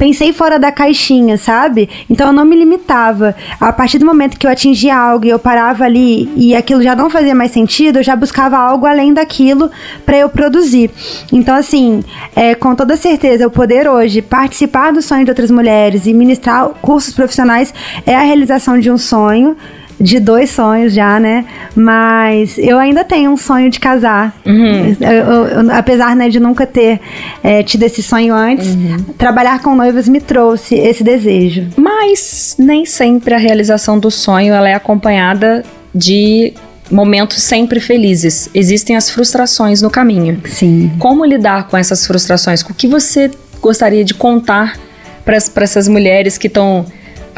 pensei 0.00 0.32
fora 0.32 0.58
da 0.58 0.72
caixinha, 0.72 1.36
sabe? 1.36 1.86
Então 2.08 2.28
eu 2.28 2.32
não 2.32 2.46
me 2.46 2.56
limitava. 2.56 3.36
A 3.60 3.70
partir 3.70 3.98
do 3.98 4.06
momento 4.06 4.38
que 4.38 4.46
eu 4.46 4.50
atingia 4.50 4.96
algo 4.96 5.26
e 5.26 5.28
eu 5.28 5.38
parava 5.38 5.84
ali 5.84 6.32
e 6.34 6.56
aquilo 6.56 6.82
já 6.82 6.96
não 6.96 7.10
fazia 7.10 7.34
mais 7.34 7.50
sentido, 7.50 7.98
eu 7.98 8.02
já 8.02 8.16
buscava 8.16 8.56
algo 8.56 8.86
além 8.86 9.12
daquilo 9.12 9.70
para 10.06 10.16
eu 10.16 10.30
produzir. 10.30 10.90
Então, 11.30 11.54
assim, 11.54 12.02
é, 12.34 12.54
com 12.54 12.74
toda 12.74 12.96
certeza, 12.96 13.44
eu 13.44 13.50
poder 13.50 13.86
hoje 13.86 14.22
participar 14.22 14.90
do 14.90 15.02
sonho 15.02 15.26
de 15.26 15.30
outras 15.30 15.50
mulheres 15.50 16.06
e 16.06 16.14
ministrar 16.14 16.70
cursos 16.80 17.12
profissionais 17.12 17.74
é 18.06 18.16
a 18.16 18.22
realização 18.22 18.80
de 18.80 18.90
um 18.90 18.96
sonho 18.96 19.54
de 20.00 20.18
dois 20.18 20.50
sonhos 20.50 20.94
já, 20.94 21.20
né? 21.20 21.44
Mas 21.76 22.56
eu 22.56 22.78
ainda 22.78 23.04
tenho 23.04 23.30
um 23.30 23.36
sonho 23.36 23.70
de 23.70 23.78
casar. 23.78 24.34
Uhum. 24.46 24.96
Eu, 25.00 25.10
eu, 25.10 25.46
eu, 25.46 25.72
apesar 25.72 26.16
né, 26.16 26.28
de 26.28 26.40
nunca 26.40 26.66
ter 26.66 27.00
é, 27.42 27.62
tido 27.62 27.82
esse 27.82 28.02
sonho 28.02 28.34
antes, 28.34 28.68
uhum. 28.68 29.04
trabalhar 29.18 29.60
com 29.62 29.74
noivas 29.74 30.08
me 30.08 30.20
trouxe 30.20 30.74
esse 30.74 31.04
desejo. 31.04 31.68
Mas 31.76 32.56
nem 32.58 32.86
sempre 32.86 33.34
a 33.34 33.38
realização 33.38 33.98
do 33.98 34.10
sonho 34.10 34.54
ela 34.54 34.68
é 34.68 34.74
acompanhada 34.74 35.62
de 35.94 36.54
momentos 36.90 37.42
sempre 37.42 37.78
felizes. 37.78 38.48
Existem 38.54 38.96
as 38.96 39.10
frustrações 39.10 39.82
no 39.82 39.90
caminho. 39.90 40.40
Sim. 40.46 40.90
Como 40.98 41.24
lidar 41.24 41.68
com 41.68 41.76
essas 41.76 42.06
frustrações? 42.06 42.62
O 42.62 42.74
que 42.74 42.88
você 42.88 43.30
gostaria 43.60 44.04
de 44.04 44.14
contar 44.14 44.78
para 45.24 45.36
essas 45.62 45.86
mulheres 45.86 46.38
que 46.38 46.46
estão 46.46 46.86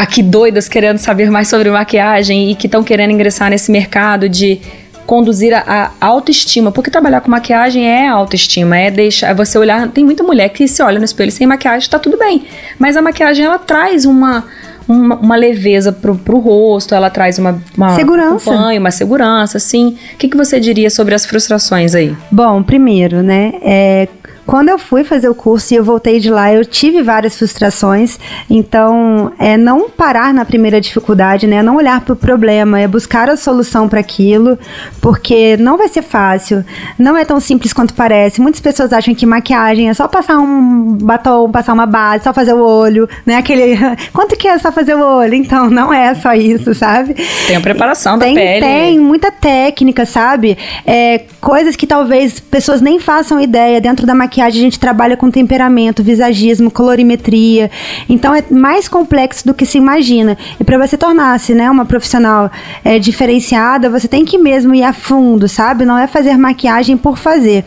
aqui 0.02 0.20
doidas 0.20 0.66
querendo 0.66 0.98
saber 0.98 1.30
mais 1.30 1.46
sobre 1.46 1.70
maquiagem 1.70 2.50
e 2.50 2.56
que 2.56 2.66
estão 2.66 2.82
querendo 2.82 3.12
ingressar 3.12 3.48
nesse 3.50 3.70
mercado 3.70 4.28
de 4.28 4.60
conduzir 5.06 5.54
a, 5.54 5.92
a, 6.00 6.06
autoestima, 6.06 6.72
porque 6.72 6.90
trabalhar 6.90 7.20
com 7.20 7.30
maquiagem 7.30 7.86
é 7.86 8.08
autoestima, 8.08 8.76
é 8.76 8.90
deixar 8.90 9.28
é 9.28 9.34
você 9.34 9.56
olhar, 9.58 9.88
tem 9.88 10.04
muita 10.04 10.24
mulher 10.24 10.48
que 10.48 10.66
se 10.66 10.82
olha 10.82 10.98
no 10.98 11.04
espelho 11.04 11.30
sem 11.30 11.46
maquiagem, 11.46 11.88
tá 11.88 12.00
tudo 12.00 12.18
bem, 12.18 12.44
mas 12.80 12.96
a 12.96 13.02
maquiagem 13.02 13.44
ela 13.44 13.58
traz 13.58 14.04
uma 14.04 14.44
uma, 14.88 15.14
uma 15.14 15.36
leveza 15.36 15.92
pro, 15.92 16.16
pro 16.16 16.38
rosto, 16.40 16.92
ela 16.92 17.08
traz 17.08 17.38
uma, 17.38 17.62
uma 17.76 17.94
segurança, 17.94 18.50
um 18.50 18.56
banho, 18.56 18.80
uma 18.80 18.90
segurança, 18.90 19.56
assim. 19.56 19.96
O 20.14 20.16
que, 20.16 20.28
que 20.28 20.36
você 20.36 20.58
diria 20.58 20.90
sobre 20.90 21.14
as 21.14 21.24
frustrações 21.24 21.94
aí? 21.94 22.16
Bom, 22.32 22.60
primeiro, 22.64 23.22
né, 23.22 23.52
é, 23.62 24.08
quando 24.46 24.68
eu 24.68 24.78
fui 24.78 25.04
fazer 25.04 25.28
o 25.28 25.34
curso 25.34 25.72
e 25.72 25.76
eu 25.76 25.84
voltei 25.84 26.18
de 26.18 26.28
lá, 26.28 26.52
eu 26.52 26.64
tive 26.64 27.02
várias 27.02 27.36
frustrações. 27.36 28.18
Então, 28.50 29.32
é 29.38 29.56
não 29.56 29.88
parar 29.88 30.34
na 30.34 30.44
primeira 30.44 30.80
dificuldade, 30.80 31.46
né? 31.46 31.62
Não 31.62 31.76
olhar 31.76 32.00
para 32.00 32.12
o 32.12 32.16
problema, 32.16 32.80
é 32.80 32.88
buscar 32.88 33.28
a 33.28 33.36
solução 33.36 33.88
para 33.88 34.00
aquilo, 34.00 34.58
porque 35.00 35.56
não 35.58 35.76
vai 35.76 35.88
ser 35.88 36.02
fácil, 36.02 36.64
não 36.98 37.16
é 37.16 37.24
tão 37.24 37.38
simples 37.38 37.72
quanto 37.72 37.94
parece. 37.94 38.40
Muitas 38.40 38.60
pessoas 38.60 38.92
acham 38.92 39.14
que 39.14 39.24
maquiagem 39.24 39.88
é 39.88 39.94
só 39.94 40.08
passar 40.08 40.38
um 40.38 40.96
batom, 41.00 41.50
passar 41.50 41.72
uma 41.72 41.86
base, 41.86 42.24
só 42.24 42.32
fazer 42.32 42.52
o 42.52 42.62
olho, 42.62 43.08
né? 43.24 43.36
Aquele. 43.36 43.78
Quanto 44.12 44.36
que 44.36 44.48
é 44.48 44.58
só 44.58 44.72
fazer 44.72 44.94
o 44.94 45.00
olho? 45.00 45.34
Então, 45.34 45.70
não 45.70 45.92
é 45.92 46.14
só 46.14 46.34
isso, 46.34 46.74
sabe? 46.74 47.14
Tem 47.46 47.56
a 47.56 47.60
preparação 47.60 48.18
tem, 48.18 48.34
da 48.34 48.40
pele. 48.40 48.60
Tem 48.60 48.98
muita 48.98 49.30
técnica, 49.30 50.04
sabe? 50.04 50.58
É, 50.84 51.22
coisas 51.40 51.76
que 51.76 51.86
talvez 51.86 52.40
pessoas 52.40 52.80
nem 52.80 52.98
façam 52.98 53.40
ideia 53.40 53.80
dentro 53.80 54.06
da 54.06 54.14
maquiagem 54.14 54.31
maquiagem 54.32 54.60
a 54.60 54.64
gente 54.64 54.78
trabalha 54.78 55.16
com 55.16 55.30
temperamento, 55.30 56.02
visagismo, 56.02 56.70
colorimetria. 56.70 57.70
Então 58.08 58.34
é 58.34 58.42
mais 58.50 58.88
complexo 58.88 59.46
do 59.46 59.52
que 59.52 59.66
se 59.66 59.76
imagina. 59.76 60.38
E 60.58 60.64
para 60.64 60.78
você 60.78 60.96
tornar-se 60.96 61.54
né, 61.54 61.70
uma 61.70 61.84
profissional 61.84 62.50
é, 62.82 62.98
diferenciada, 62.98 63.90
você 63.90 64.08
tem 64.08 64.24
que 64.24 64.38
mesmo 64.38 64.74
ir 64.74 64.82
a 64.82 64.92
fundo, 64.92 65.46
sabe? 65.48 65.84
Não 65.84 65.98
é 65.98 66.06
fazer 66.06 66.36
maquiagem 66.38 66.96
por 66.96 67.18
fazer. 67.18 67.64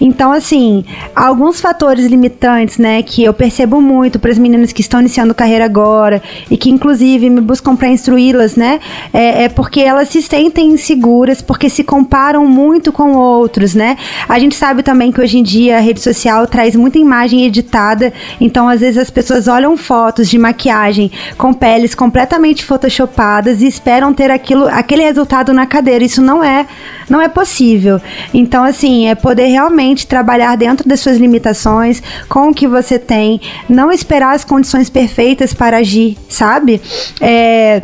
Então, 0.00 0.32
assim, 0.32 0.84
alguns 1.14 1.60
fatores 1.60 2.06
limitantes, 2.06 2.78
né, 2.78 3.02
que 3.02 3.22
eu 3.22 3.32
percebo 3.32 3.80
muito 3.80 4.18
para 4.18 4.32
as 4.32 4.38
meninas 4.38 4.72
que 4.72 4.80
estão 4.80 4.98
iniciando 4.98 5.34
carreira 5.34 5.64
agora 5.64 6.20
e 6.50 6.56
que, 6.56 6.70
inclusive, 6.70 7.30
me 7.30 7.40
buscam 7.40 7.76
para 7.76 7.88
instruí-las, 7.88 8.56
né, 8.56 8.80
é, 9.12 9.44
é, 9.44 9.48
porque 9.48 9.80
elas 9.80 10.08
se 10.08 10.20
sentem 10.20 10.70
inseguras, 10.72 11.40
porque 11.40 11.70
se 11.70 11.84
comparam 11.84 12.46
muito 12.46 12.92
com 12.92 13.12
outros, 13.12 13.74
né. 13.74 13.96
A 14.28 14.38
gente 14.38 14.56
sabe 14.56 14.82
também 14.82 15.12
que 15.12 15.20
hoje 15.20 15.38
em 15.38 15.42
dia 15.42 15.76
a 15.76 15.80
rede 15.92 16.00
social 16.00 16.46
traz 16.46 16.74
muita 16.74 16.98
imagem 16.98 17.44
editada, 17.44 18.12
então 18.40 18.68
às 18.68 18.80
vezes 18.80 18.98
as 18.98 19.10
pessoas 19.10 19.46
olham 19.46 19.76
fotos 19.76 20.28
de 20.28 20.38
maquiagem 20.38 21.10
com 21.36 21.52
peles 21.52 21.94
completamente 21.94 22.64
photoshopadas 22.64 23.60
e 23.60 23.66
esperam 23.66 24.14
ter 24.14 24.30
aquilo, 24.30 24.66
aquele 24.66 25.02
resultado 25.02 25.52
na 25.52 25.66
cadeira. 25.66 26.02
Isso 26.02 26.22
não 26.22 26.42
é, 26.42 26.66
não 27.08 27.20
é 27.20 27.28
possível. 27.28 28.00
Então 28.32 28.64
assim, 28.64 29.08
é 29.08 29.14
poder 29.14 29.46
realmente 29.46 30.06
trabalhar 30.06 30.56
dentro 30.56 30.88
das 30.88 31.00
suas 31.00 31.18
limitações, 31.18 32.02
com 32.28 32.48
o 32.48 32.54
que 32.54 32.66
você 32.66 32.98
tem, 32.98 33.40
não 33.68 33.92
esperar 33.92 34.34
as 34.34 34.44
condições 34.44 34.88
perfeitas 34.88 35.52
para 35.52 35.78
agir, 35.78 36.16
sabe? 36.28 36.80
É, 37.20 37.82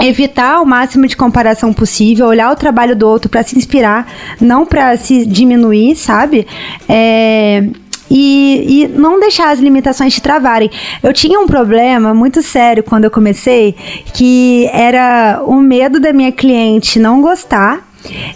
evitar 0.00 0.60
o 0.60 0.66
máximo 0.66 1.06
de 1.06 1.16
comparação 1.16 1.72
possível, 1.72 2.26
olhar 2.26 2.50
o 2.50 2.56
trabalho 2.56 2.94
do 2.94 3.06
outro 3.06 3.28
para 3.28 3.42
se 3.42 3.56
inspirar, 3.56 4.10
não 4.40 4.64
para 4.64 4.96
se 4.96 5.26
diminuir, 5.26 5.96
sabe? 5.96 6.46
É, 6.88 7.64
e, 8.10 8.84
e, 8.84 8.88
não 8.88 9.20
deixar 9.20 9.50
as 9.50 9.58
limitações 9.58 10.14
te 10.14 10.22
travarem. 10.22 10.70
Eu 11.02 11.12
tinha 11.12 11.38
um 11.38 11.46
problema 11.46 12.14
muito 12.14 12.42
sério 12.42 12.82
quando 12.82 13.04
eu 13.04 13.10
comecei, 13.10 13.74
que 14.14 14.68
era 14.72 15.42
o 15.44 15.60
medo 15.60 16.00
da 16.00 16.12
minha 16.12 16.32
cliente 16.32 16.98
não 16.98 17.20
gostar 17.20 17.87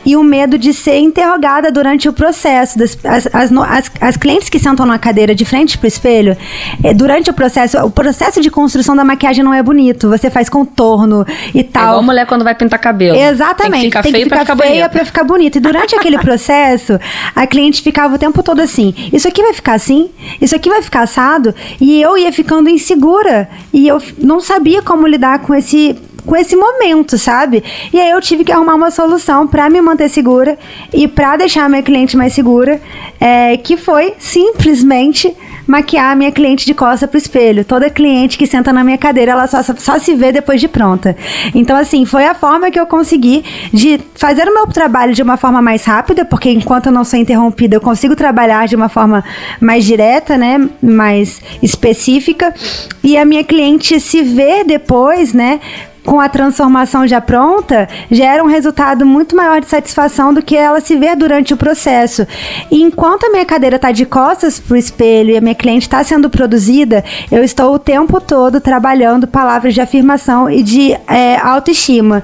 e 0.04 0.16
o 0.16 0.22
medo 0.22 0.58
de 0.58 0.72
ser 0.72 0.98
interrogada 0.98 1.70
durante 1.70 2.08
o 2.08 2.12
processo. 2.12 2.78
Das, 2.78 2.98
as, 3.04 3.26
as, 3.26 3.52
as, 3.52 3.90
as 4.00 4.16
clientes 4.16 4.48
que 4.48 4.58
sentam 4.58 4.86
na 4.86 4.98
cadeira 4.98 5.34
de 5.34 5.44
frente 5.44 5.78
pro 5.78 5.86
espelho, 5.86 6.36
é, 6.82 6.94
durante 6.94 7.30
o 7.30 7.32
processo, 7.32 7.78
o 7.78 7.90
processo 7.90 8.40
de 8.40 8.50
construção 8.50 8.94
da 8.94 9.04
maquiagem 9.04 9.44
não 9.44 9.54
é 9.54 9.62
bonito. 9.62 10.08
Você 10.08 10.30
faz 10.30 10.48
contorno 10.48 11.26
e 11.54 11.62
tal. 11.62 11.82
É 11.82 11.86
igual 11.86 12.02
mulher 12.02 12.26
quando 12.26 12.44
vai 12.44 12.54
pintar 12.54 12.78
cabelo. 12.78 13.16
Exatamente. 13.16 13.72
Tem 13.72 13.80
que 13.80 13.86
ficar, 13.86 14.02
tem 14.02 14.12
que 14.12 14.38
ficar 14.38 14.56
feia 14.56 14.88
pra 14.88 15.04
ficar 15.04 15.24
bonita. 15.24 15.58
E 15.58 15.60
durante 15.60 15.94
aquele 15.94 16.18
processo, 16.22 16.98
a 17.34 17.46
cliente 17.46 17.82
ficava 17.82 18.14
o 18.14 18.18
tempo 18.18 18.42
todo 18.42 18.60
assim: 18.60 18.94
Isso 19.12 19.28
aqui 19.28 19.42
vai 19.42 19.52
ficar 19.52 19.74
assim? 19.74 20.10
Isso 20.40 20.54
aqui 20.54 20.68
vai 20.68 20.82
ficar 20.82 21.02
assado? 21.02 21.54
E 21.80 22.00
eu 22.00 22.16
ia 22.16 22.32
ficando 22.32 22.68
insegura. 22.68 23.48
E 23.72 23.88
eu 23.88 24.00
não 24.18 24.40
sabia 24.40 24.82
como 24.82 25.06
lidar 25.06 25.40
com 25.40 25.54
esse 25.54 25.96
com 26.26 26.36
esse 26.36 26.56
momento, 26.56 27.18
sabe? 27.18 27.62
E 27.92 28.00
aí 28.00 28.10
eu 28.10 28.20
tive 28.20 28.44
que 28.44 28.52
arrumar 28.52 28.74
uma 28.74 28.90
solução 28.90 29.46
para 29.46 29.68
me 29.68 29.80
manter 29.80 30.08
segura 30.08 30.58
e 30.92 31.08
para 31.08 31.36
deixar 31.36 31.64
a 31.64 31.68
minha 31.68 31.82
cliente 31.82 32.16
mais 32.16 32.32
segura, 32.32 32.80
é, 33.20 33.56
que 33.56 33.76
foi 33.76 34.14
simplesmente 34.18 35.34
maquiar 35.66 36.12
a 36.12 36.14
minha 36.14 36.32
cliente 36.32 36.66
de 36.66 36.74
costa 36.74 37.06
pro 37.06 37.18
espelho. 37.18 37.64
Toda 37.64 37.88
cliente 37.90 38.36
que 38.36 38.46
senta 38.46 38.72
na 38.72 38.82
minha 38.84 38.98
cadeira, 38.98 39.32
ela 39.32 39.46
só, 39.46 39.62
só 39.62 39.98
se 39.98 40.14
vê 40.14 40.32
depois 40.32 40.60
de 40.60 40.68
pronta. 40.68 41.16
Então, 41.54 41.76
assim, 41.76 42.04
foi 42.04 42.26
a 42.26 42.34
forma 42.34 42.70
que 42.70 42.78
eu 42.78 42.86
consegui 42.86 43.44
de 43.72 44.00
fazer 44.14 44.48
o 44.48 44.54
meu 44.54 44.66
trabalho 44.66 45.14
de 45.14 45.22
uma 45.22 45.36
forma 45.36 45.62
mais 45.62 45.84
rápida, 45.84 46.24
porque 46.24 46.50
enquanto 46.50 46.86
eu 46.86 46.92
não 46.92 47.04
sou 47.04 47.18
interrompida, 47.18 47.76
eu 47.76 47.80
consigo 47.80 48.16
trabalhar 48.16 48.66
de 48.66 48.76
uma 48.76 48.88
forma 48.88 49.24
mais 49.60 49.84
direta, 49.84 50.36
né? 50.36 50.68
Mais 50.82 51.40
específica. 51.62 52.54
E 53.02 53.16
a 53.16 53.24
minha 53.24 53.44
cliente 53.44 53.98
se 54.00 54.22
ver 54.22 54.64
depois, 54.64 55.32
né? 55.32 55.60
Com 56.04 56.20
a 56.20 56.28
transformação 56.28 57.06
já 57.06 57.20
pronta, 57.20 57.88
gera 58.10 58.42
um 58.42 58.46
resultado 58.46 59.06
muito 59.06 59.36
maior 59.36 59.60
de 59.60 59.68
satisfação 59.68 60.34
do 60.34 60.42
que 60.42 60.56
ela 60.56 60.80
se 60.80 60.96
ver 60.96 61.16
durante 61.16 61.54
o 61.54 61.56
processo. 61.56 62.26
E 62.70 62.82
enquanto 62.82 63.24
a 63.24 63.30
minha 63.30 63.44
cadeira 63.44 63.76
está 63.76 63.92
de 63.92 64.04
costas 64.04 64.58
para 64.58 64.74
o 64.74 64.76
espelho 64.76 65.30
e 65.30 65.36
a 65.36 65.40
minha 65.40 65.54
cliente 65.54 65.86
está 65.86 66.02
sendo 66.02 66.28
produzida, 66.28 67.04
eu 67.30 67.44
estou 67.44 67.74
o 67.74 67.78
tempo 67.78 68.20
todo 68.20 68.60
trabalhando 68.60 69.26
palavras 69.26 69.74
de 69.74 69.80
afirmação 69.80 70.50
e 70.50 70.62
de 70.62 70.92
é, 71.06 71.36
autoestima. 71.36 72.22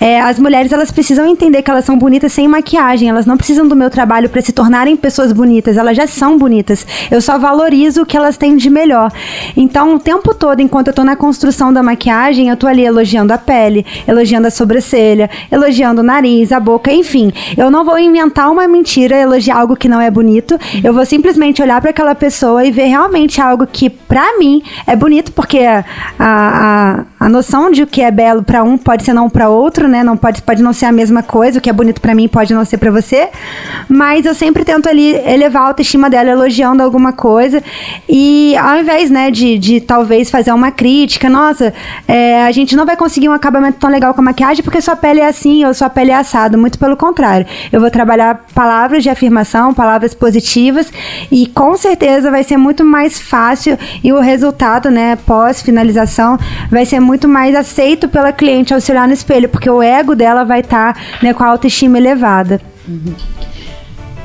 É, 0.00 0.20
as 0.20 0.38
mulheres 0.38 0.72
elas 0.72 0.90
precisam 0.90 1.26
entender 1.26 1.62
que 1.62 1.70
elas 1.70 1.84
são 1.84 1.96
bonitas 1.96 2.32
sem 2.32 2.48
maquiagem, 2.48 3.08
elas 3.08 3.26
não 3.26 3.36
precisam 3.36 3.66
do 3.66 3.76
meu 3.76 3.90
trabalho 3.90 4.28
para 4.28 4.42
se 4.42 4.52
tornarem 4.52 4.96
pessoas 4.96 5.32
bonitas, 5.32 5.76
elas 5.76 5.96
já 5.96 6.06
são 6.06 6.36
bonitas. 6.36 6.86
Eu 7.10 7.20
só 7.20 7.38
valorizo 7.38 8.02
o 8.02 8.06
que 8.06 8.16
elas 8.16 8.36
têm 8.36 8.56
de 8.56 8.68
melhor. 8.68 9.12
Então, 9.56 9.94
o 9.94 9.98
tempo 9.98 10.34
todo, 10.34 10.60
enquanto 10.60 10.88
eu 10.88 10.92
estou 10.92 11.04
na 11.04 11.16
construção 11.16 11.72
da 11.72 11.82
maquiagem, 11.82 12.48
eu 12.48 12.54
estou 12.54 12.68
ali 12.68 12.84
elogiando 12.84 13.19
a 13.32 13.38
pele, 13.38 13.84
elogiando 14.06 14.46
a 14.46 14.50
sobrancelha, 14.50 15.28
elogiando 15.50 16.00
o 16.00 16.04
nariz, 16.04 16.52
a 16.52 16.60
boca, 16.60 16.92
enfim. 16.92 17.32
Eu 17.56 17.70
não 17.70 17.84
vou 17.84 17.98
inventar 17.98 18.50
uma 18.50 18.66
mentira, 18.66 19.16
elogiar 19.16 19.58
algo 19.58 19.76
que 19.76 19.88
não 19.88 20.00
é 20.00 20.10
bonito. 20.10 20.58
Eu 20.82 20.92
vou 20.92 21.04
simplesmente 21.04 21.62
olhar 21.62 21.80
para 21.80 21.90
aquela 21.90 22.14
pessoa 22.14 22.64
e 22.64 22.70
ver 22.70 22.86
realmente 22.86 23.40
algo 23.40 23.66
que, 23.66 23.90
para 23.90 24.38
mim, 24.38 24.62
é 24.86 24.96
bonito, 24.96 25.32
porque 25.32 25.58
a, 25.58 25.84
a, 26.18 27.04
a 27.20 27.28
noção 27.28 27.70
de 27.70 27.82
o 27.82 27.86
que 27.86 28.00
é 28.00 28.10
belo 28.10 28.42
para 28.42 28.64
um 28.64 28.78
pode 28.78 29.04
ser 29.04 29.12
não 29.12 29.28
para 29.28 29.50
outro, 29.50 29.86
né? 29.86 30.02
Não 30.02 30.16
pode, 30.16 30.40
pode 30.40 30.62
não 30.62 30.72
ser 30.72 30.86
a 30.86 30.92
mesma 30.92 31.22
coisa. 31.22 31.58
O 31.58 31.60
que 31.60 31.68
é 31.68 31.72
bonito 31.72 32.00
para 32.00 32.14
mim 32.14 32.26
pode 32.26 32.54
não 32.54 32.64
ser 32.64 32.78
para 32.78 32.90
você. 32.90 33.28
Mas 33.90 34.24
eu 34.24 34.34
sempre 34.34 34.64
tento 34.64 34.88
ali 34.88 35.14
elevar 35.16 35.64
a 35.64 35.66
autoestima 35.66 36.08
dela, 36.08 36.30
elogiando 36.30 36.82
alguma 36.82 37.12
coisa. 37.12 37.62
E 38.08 38.56
ao 38.56 38.78
invés, 38.78 39.10
né, 39.10 39.30
de, 39.30 39.58
de 39.58 39.82
talvez 39.82 40.30
fazer 40.30 40.50
uma 40.52 40.70
crítica, 40.70 41.28
nossa, 41.28 41.74
é, 42.08 42.42
a 42.42 42.50
gente 42.52 42.74
não 42.74 42.86
vai 42.86 42.96
conseguir 42.96 43.28
um 43.28 43.34
acabamento 43.34 43.78
tão 43.78 43.90
legal 43.90 44.14
com 44.14 44.22
a 44.22 44.24
maquiagem 44.24 44.64
porque 44.64 44.80
sua 44.80 44.96
pele 44.96 45.20
é 45.20 45.26
assim 45.26 45.62
ou 45.66 45.74
sua 45.74 45.90
pele 45.90 46.12
é 46.12 46.14
assado. 46.14 46.56
Muito 46.56 46.78
pelo 46.78 46.96
contrário. 46.96 47.46
Eu 47.70 47.82
vou 47.82 47.90
trabalhar 47.90 48.46
palavras 48.54 49.02
de 49.02 49.10
afirmação, 49.10 49.74
palavras 49.74 50.14
positivas 50.14 50.90
e 51.30 51.46
com 51.48 51.76
certeza 51.76 52.30
vai 52.30 52.44
ser 52.44 52.56
muito 52.56 52.82
mais 52.82 53.20
fácil 53.20 53.78
e 54.02 54.10
o 54.10 54.20
resultado, 54.20 54.90
né, 54.90 55.16
pós 55.26 55.60
finalização, 55.60 56.38
vai 56.70 56.86
ser 56.86 56.98
muito 56.98 57.09
mais 57.28 57.54
aceito 57.54 58.08
pela 58.08 58.32
cliente 58.32 58.74
ao 58.74 58.80
se 58.80 58.90
olhar 58.92 59.06
no 59.06 59.14
espelho, 59.14 59.48
porque 59.48 59.68
o 59.68 59.82
ego 59.82 60.14
dela 60.14 60.44
vai 60.44 60.60
estar 60.60 60.94
tá, 60.94 61.00
né, 61.22 61.34
com 61.34 61.42
a 61.42 61.48
autoestima 61.48 61.98
elevada. 61.98 62.60
Uhum. 62.88 63.14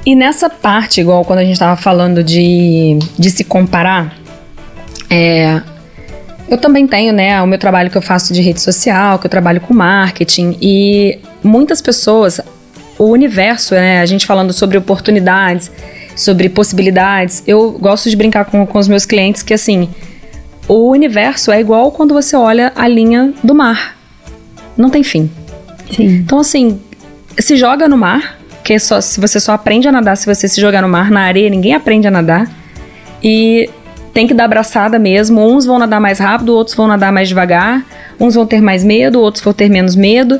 E 0.05 0.15
nessa 0.15 0.49
parte, 0.49 1.01
igual 1.01 1.25
quando 1.25 1.39
a 1.39 1.43
gente 1.43 1.53
estava 1.53 1.75
falando 1.75 2.23
de, 2.23 2.99
de 3.17 3.29
se 3.31 3.43
comparar, 3.43 4.15
é, 5.09 5.61
eu 6.47 6.57
também 6.57 6.85
tenho, 6.85 7.11
né, 7.11 7.41
o 7.41 7.47
meu 7.47 7.57
trabalho 7.57 7.89
que 7.89 7.97
eu 7.97 8.01
faço 8.01 8.31
de 8.31 8.41
rede 8.41 8.61
social, 8.61 9.17
que 9.17 9.25
eu 9.25 9.31
trabalho 9.31 9.59
com 9.61 9.73
marketing, 9.73 10.57
e 10.61 11.17
muitas 11.43 11.81
pessoas, 11.81 12.39
o 12.99 13.05
universo, 13.05 13.73
né, 13.73 13.99
a 14.01 14.05
gente 14.05 14.27
falando 14.27 14.53
sobre 14.53 14.77
oportunidades, 14.77 15.71
sobre 16.15 16.49
possibilidades, 16.49 17.43
eu 17.47 17.71
gosto 17.71 18.09
de 18.09 18.15
brincar 18.15 18.45
com, 18.45 18.65
com 18.65 18.77
os 18.77 18.87
meus 18.87 19.05
clientes 19.05 19.41
que, 19.41 19.53
assim, 19.53 19.89
o 20.67 20.89
universo 20.89 21.51
é 21.51 21.59
igual 21.59 21.91
quando 21.91 22.13
você 22.13 22.35
olha 22.35 22.71
a 22.75 22.87
linha 22.87 23.33
do 23.43 23.53
mar. 23.53 23.95
Não 24.75 24.89
tem 24.89 25.03
fim. 25.03 25.29
Sim. 25.91 26.05
Então, 26.05 26.39
assim, 26.39 26.79
se 27.37 27.55
joga 27.55 27.87
no 27.87 27.97
mar, 27.97 28.37
que 28.63 28.77
só, 28.79 28.99
se 28.99 29.19
você 29.19 29.39
só 29.39 29.53
aprende 29.53 29.87
a 29.87 29.91
nadar 29.91 30.17
se 30.17 30.25
você 30.25 30.47
se 30.47 30.59
jogar 30.59 30.81
no 30.81 30.89
mar, 30.89 31.11
na 31.11 31.21
areia 31.21 31.49
ninguém 31.49 31.73
aprende 31.73 32.07
a 32.07 32.11
nadar. 32.11 32.49
E 33.23 33.69
tem 34.13 34.25
que 34.25 34.33
dar 34.33 34.45
abraçada 34.45 34.97
mesmo. 34.97 35.41
Uns 35.41 35.65
vão 35.65 35.77
nadar 35.77 36.01
mais 36.01 36.19
rápido, 36.19 36.55
outros 36.55 36.75
vão 36.75 36.87
nadar 36.87 37.11
mais 37.11 37.27
devagar. 37.27 37.85
Uns 38.19 38.33
vão 38.33 38.45
ter 38.45 38.61
mais 38.61 38.83
medo, 38.83 39.19
outros 39.21 39.43
vão 39.43 39.53
ter 39.53 39.69
menos 39.69 39.95
medo. 39.95 40.39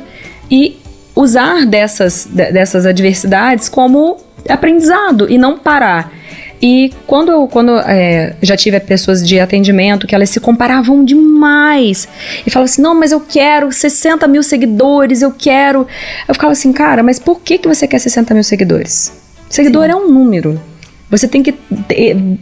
E 0.50 0.78
usar 1.14 1.64
dessas, 1.66 2.26
dessas 2.26 2.84
adversidades 2.84 3.68
como 3.68 4.16
aprendizado 4.48 5.30
e 5.30 5.38
não 5.38 5.58
parar. 5.58 6.12
E 6.60 6.92
quando 7.06 7.30
eu 7.30 7.46
quando, 7.48 7.78
é, 7.80 8.34
já 8.42 8.56
tive 8.56 8.78
pessoas 8.80 9.26
de 9.26 9.38
atendimento 9.38 10.06
que 10.06 10.14
elas 10.14 10.30
se 10.30 10.40
comparavam 10.40 11.04
demais 11.04 12.08
e 12.46 12.50
falavam 12.50 12.64
assim: 12.64 12.82
não, 12.82 12.94
mas 12.94 13.12
eu 13.12 13.20
quero 13.20 13.70
60 13.70 14.26
mil 14.26 14.42
seguidores, 14.42 15.22
eu 15.22 15.32
quero. 15.32 15.86
Eu 16.26 16.34
ficava 16.34 16.52
assim, 16.52 16.72
cara, 16.72 17.02
mas 17.02 17.18
por 17.18 17.40
que, 17.40 17.58
que 17.58 17.68
você 17.68 17.86
quer 17.86 17.98
60 17.98 18.32
mil 18.34 18.44
seguidores? 18.44 19.12
Seguidor 19.48 19.84
Sim. 19.84 19.92
é 19.92 19.96
um 19.96 20.10
número. 20.10 20.60
Você 21.08 21.28
tem 21.28 21.42
que 21.42 21.54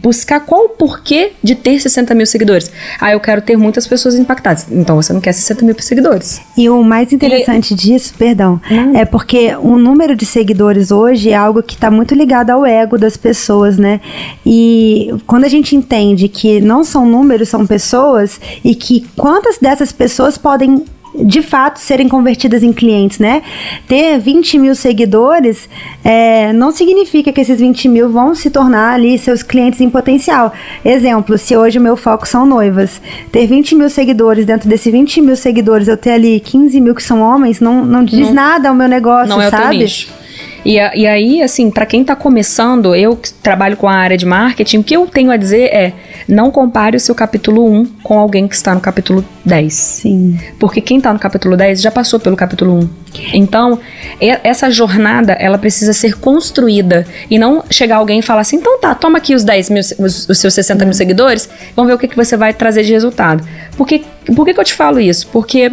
buscar 0.01 0.39
qual 0.39 0.65
o 0.65 0.69
porquê 0.69 1.33
de 1.43 1.53
ter 1.53 1.79
60 1.79 2.15
mil 2.15 2.25
seguidores. 2.25 2.71
Ah, 2.99 3.11
eu 3.11 3.19
quero 3.19 3.41
ter 3.41 3.55
muitas 3.55 3.85
pessoas 3.85 4.15
impactadas. 4.15 4.65
Então 4.71 4.95
você 4.95 5.13
não 5.13 5.21
quer 5.21 5.33
60 5.33 5.63
mil 5.63 5.75
seguidores. 5.79 6.41
E 6.57 6.69
o 6.69 6.83
mais 6.83 7.13
interessante 7.13 7.73
e... 7.73 7.75
disso, 7.75 8.13
perdão, 8.17 8.59
hum. 8.69 8.95
é 8.95 9.05
porque 9.05 9.55
o 9.55 9.77
número 9.77 10.15
de 10.15 10.25
seguidores 10.25 10.89
hoje 10.91 11.29
é 11.29 11.35
algo 11.35 11.61
que 11.61 11.75
está 11.75 11.91
muito 11.91 12.15
ligado 12.15 12.49
ao 12.49 12.65
ego 12.65 12.97
das 12.97 13.15
pessoas, 13.15 13.77
né? 13.77 14.01
E 14.45 15.13
quando 15.27 15.43
a 15.43 15.49
gente 15.49 15.75
entende 15.75 16.27
que 16.27 16.59
não 16.59 16.83
são 16.83 17.05
números, 17.05 17.49
são 17.49 17.67
pessoas, 17.67 18.39
e 18.63 18.73
que 18.73 19.07
quantas 19.15 19.57
dessas 19.59 19.91
pessoas 19.91 20.37
podem 20.37 20.83
de 21.23 21.41
fato 21.41 21.79
serem 21.79 22.07
convertidas 22.07 22.63
em 22.63 22.73
clientes, 22.73 23.19
né? 23.19 23.41
Ter 23.87 24.19
20 24.19 24.59
mil 24.59 24.75
seguidores 24.75 25.69
é, 26.03 26.51
não 26.53 26.71
significa 26.71 27.31
que 27.31 27.41
esses 27.41 27.59
20 27.59 27.87
mil 27.87 28.09
vão 28.09 28.35
se 28.35 28.49
tornar 28.49 28.93
ali 28.93 29.17
seus 29.17 29.43
clientes 29.43 29.81
em 29.81 29.89
potencial. 29.89 30.53
Exemplo, 30.83 31.37
se 31.37 31.55
hoje 31.55 31.79
o 31.79 31.81
meu 31.81 31.95
foco 31.95 32.27
são 32.27 32.45
noivas, 32.45 33.01
ter 33.31 33.47
20 33.47 33.75
mil 33.75 33.89
seguidores, 33.89 34.45
dentro 34.45 34.67
desses 34.67 34.91
20 34.91 35.21
mil 35.21 35.35
seguidores 35.35 35.87
eu 35.87 35.97
ter 35.97 36.11
ali 36.11 36.39
15 36.39 36.81
mil 36.81 36.95
que 36.95 37.03
são 37.03 37.21
homens, 37.21 37.59
não, 37.59 37.85
não 37.85 38.03
diz 38.03 38.27
não, 38.27 38.33
nada 38.33 38.69
ao 38.69 38.75
meu 38.75 38.87
negócio, 38.87 39.29
não 39.29 39.41
sabe? 39.49 39.55
É 39.55 39.57
o 39.57 39.69
teu 39.69 39.79
nicho. 39.79 40.24
E, 40.65 40.77
e 40.77 41.05
aí, 41.05 41.43
assim, 41.43 41.69
para 41.69 41.85
quem 41.85 42.01
está 42.01 42.15
começando, 42.15 42.95
eu 42.95 43.17
trabalho 43.43 43.77
com 43.77 43.87
a 43.87 43.93
área 43.93 44.17
de 44.17 44.25
marketing, 44.25 44.79
o 44.79 44.83
que 44.83 44.95
eu 44.95 45.05
tenho 45.05 45.29
a 45.29 45.37
dizer 45.37 45.65
é: 45.65 45.93
não 46.27 46.49
compare 46.49 46.97
o 46.97 46.99
seu 46.99 47.13
capítulo 47.13 47.71
1 47.71 47.85
com 48.01 48.17
alguém 48.17 48.47
que 48.47 48.55
está 48.55 48.73
no 48.73 48.81
capítulo 48.81 49.23
10. 49.45 49.73
Sim. 49.73 50.39
Porque 50.59 50.81
quem 50.81 50.97
está 50.97 51.13
no 51.13 51.19
capítulo 51.19 51.55
10 51.55 51.81
já 51.81 51.91
passou 51.91 52.19
pelo 52.19 52.35
capítulo 52.35 52.79
1. 52.79 52.89
Então, 53.33 53.79
essa 54.19 54.69
jornada, 54.71 55.33
ela 55.33 55.57
precisa 55.57 55.93
ser 55.93 56.17
construída 56.19 57.05
e 57.29 57.37
não 57.37 57.63
chegar 57.69 57.97
alguém 57.97 58.19
e 58.19 58.23
falar 58.23 58.41
assim: 58.41 58.55
então 58.57 58.79
tá, 58.79 58.95
toma 58.95 59.19
aqui 59.19 59.35
os 59.35 59.43
10 59.43 59.69
mil, 59.69 59.81
os, 59.99 60.27
os 60.27 60.37
seus 60.39 60.53
60 60.55 60.83
mil 60.83 60.93
seguidores, 60.95 61.47
vamos 61.75 61.89
ver 61.89 61.95
o 61.95 61.99
que, 61.99 62.07
que 62.07 62.15
você 62.15 62.35
vai 62.35 62.53
trazer 62.53 62.83
de 62.83 62.91
resultado. 62.91 63.47
Porque, 63.77 64.03
por 64.35 64.45
que, 64.45 64.53
que 64.55 64.59
eu 64.59 64.65
te 64.65 64.73
falo 64.73 64.99
isso? 64.99 65.27
Porque 65.27 65.71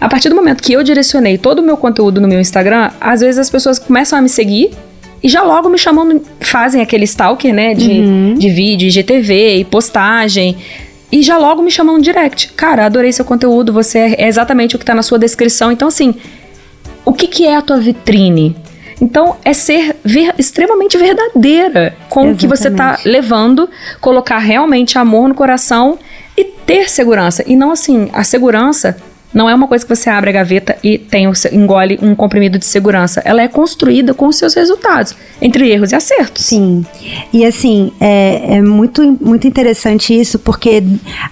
a 0.00 0.08
partir 0.08 0.28
do 0.28 0.34
momento 0.34 0.62
que 0.62 0.72
eu 0.72 0.82
direcionei 0.82 1.36
todo 1.36 1.58
o 1.58 1.62
meu 1.62 1.76
conteúdo 1.76 2.20
no 2.20 2.28
meu 2.28 2.40
Instagram, 2.40 2.90
às 3.00 3.20
vezes 3.20 3.38
as 3.38 3.50
pessoas 3.50 3.78
começam 3.78 4.18
a 4.18 4.22
me 4.22 4.28
seguir 4.28 4.70
e 5.22 5.28
já 5.28 5.42
logo 5.42 5.68
me 5.68 5.78
chamam, 5.78 6.20
fazem 6.40 6.80
aquele 6.80 7.04
stalker, 7.04 7.52
né, 7.52 7.74
de, 7.74 7.90
uhum. 7.90 8.34
de 8.34 8.48
vídeo, 8.48 8.86
IGTV 8.86 9.56
e 9.56 9.64
postagem. 9.64 10.56
E 11.10 11.22
já 11.22 11.38
logo 11.38 11.62
me 11.62 11.70
chamam 11.70 11.96
no 11.96 12.02
direct. 12.02 12.52
Cara, 12.52 12.86
adorei 12.86 13.12
seu 13.12 13.24
conteúdo, 13.24 13.72
você 13.72 14.14
é 14.16 14.28
exatamente 14.28 14.76
o 14.76 14.78
que 14.78 14.84
tá 14.84 14.94
na 14.94 15.02
sua 15.02 15.18
descrição. 15.18 15.72
Então, 15.72 15.88
assim, 15.88 16.14
o 17.04 17.12
que, 17.12 17.26
que 17.26 17.46
é 17.46 17.56
a 17.56 17.62
tua 17.62 17.78
vitrine? 17.78 18.54
Então, 19.00 19.36
é 19.44 19.52
ser 19.52 19.96
ver, 20.04 20.34
extremamente 20.38 20.98
verdadeira 20.98 21.96
com 22.08 22.20
Exatamente. 22.20 22.34
o 22.34 22.38
que 22.38 22.46
você 22.46 22.68
está 22.68 22.98
levando, 23.04 23.68
colocar 24.00 24.38
realmente 24.38 24.98
amor 24.98 25.28
no 25.28 25.34
coração 25.34 25.98
e 26.36 26.44
ter 26.44 26.90
segurança. 26.90 27.42
E 27.46 27.56
não 27.56 27.70
assim, 27.70 28.10
a 28.12 28.22
segurança 28.22 28.96
não 29.32 29.48
é 29.48 29.54
uma 29.54 29.68
coisa 29.68 29.84
que 29.84 29.94
você 29.94 30.08
abre 30.08 30.30
a 30.30 30.32
gaveta 30.32 30.76
e 30.82 30.96
tem 30.96 31.30
engole 31.52 31.98
um 32.00 32.14
comprimido 32.14 32.58
de 32.58 32.64
segurança. 32.64 33.20
Ela 33.24 33.42
é 33.42 33.48
construída 33.48 34.14
com 34.14 34.26
os 34.26 34.36
seus 34.36 34.54
resultados, 34.54 35.14
entre 35.40 35.68
erros 35.70 35.92
e 35.92 35.96
acertos. 35.96 36.46
Sim. 36.46 36.84
E 37.32 37.44
assim, 37.44 37.92
é, 38.00 38.56
é 38.56 38.62
muito, 38.62 39.18
muito 39.20 39.46
interessante 39.46 40.18
isso, 40.18 40.38
porque 40.38 40.82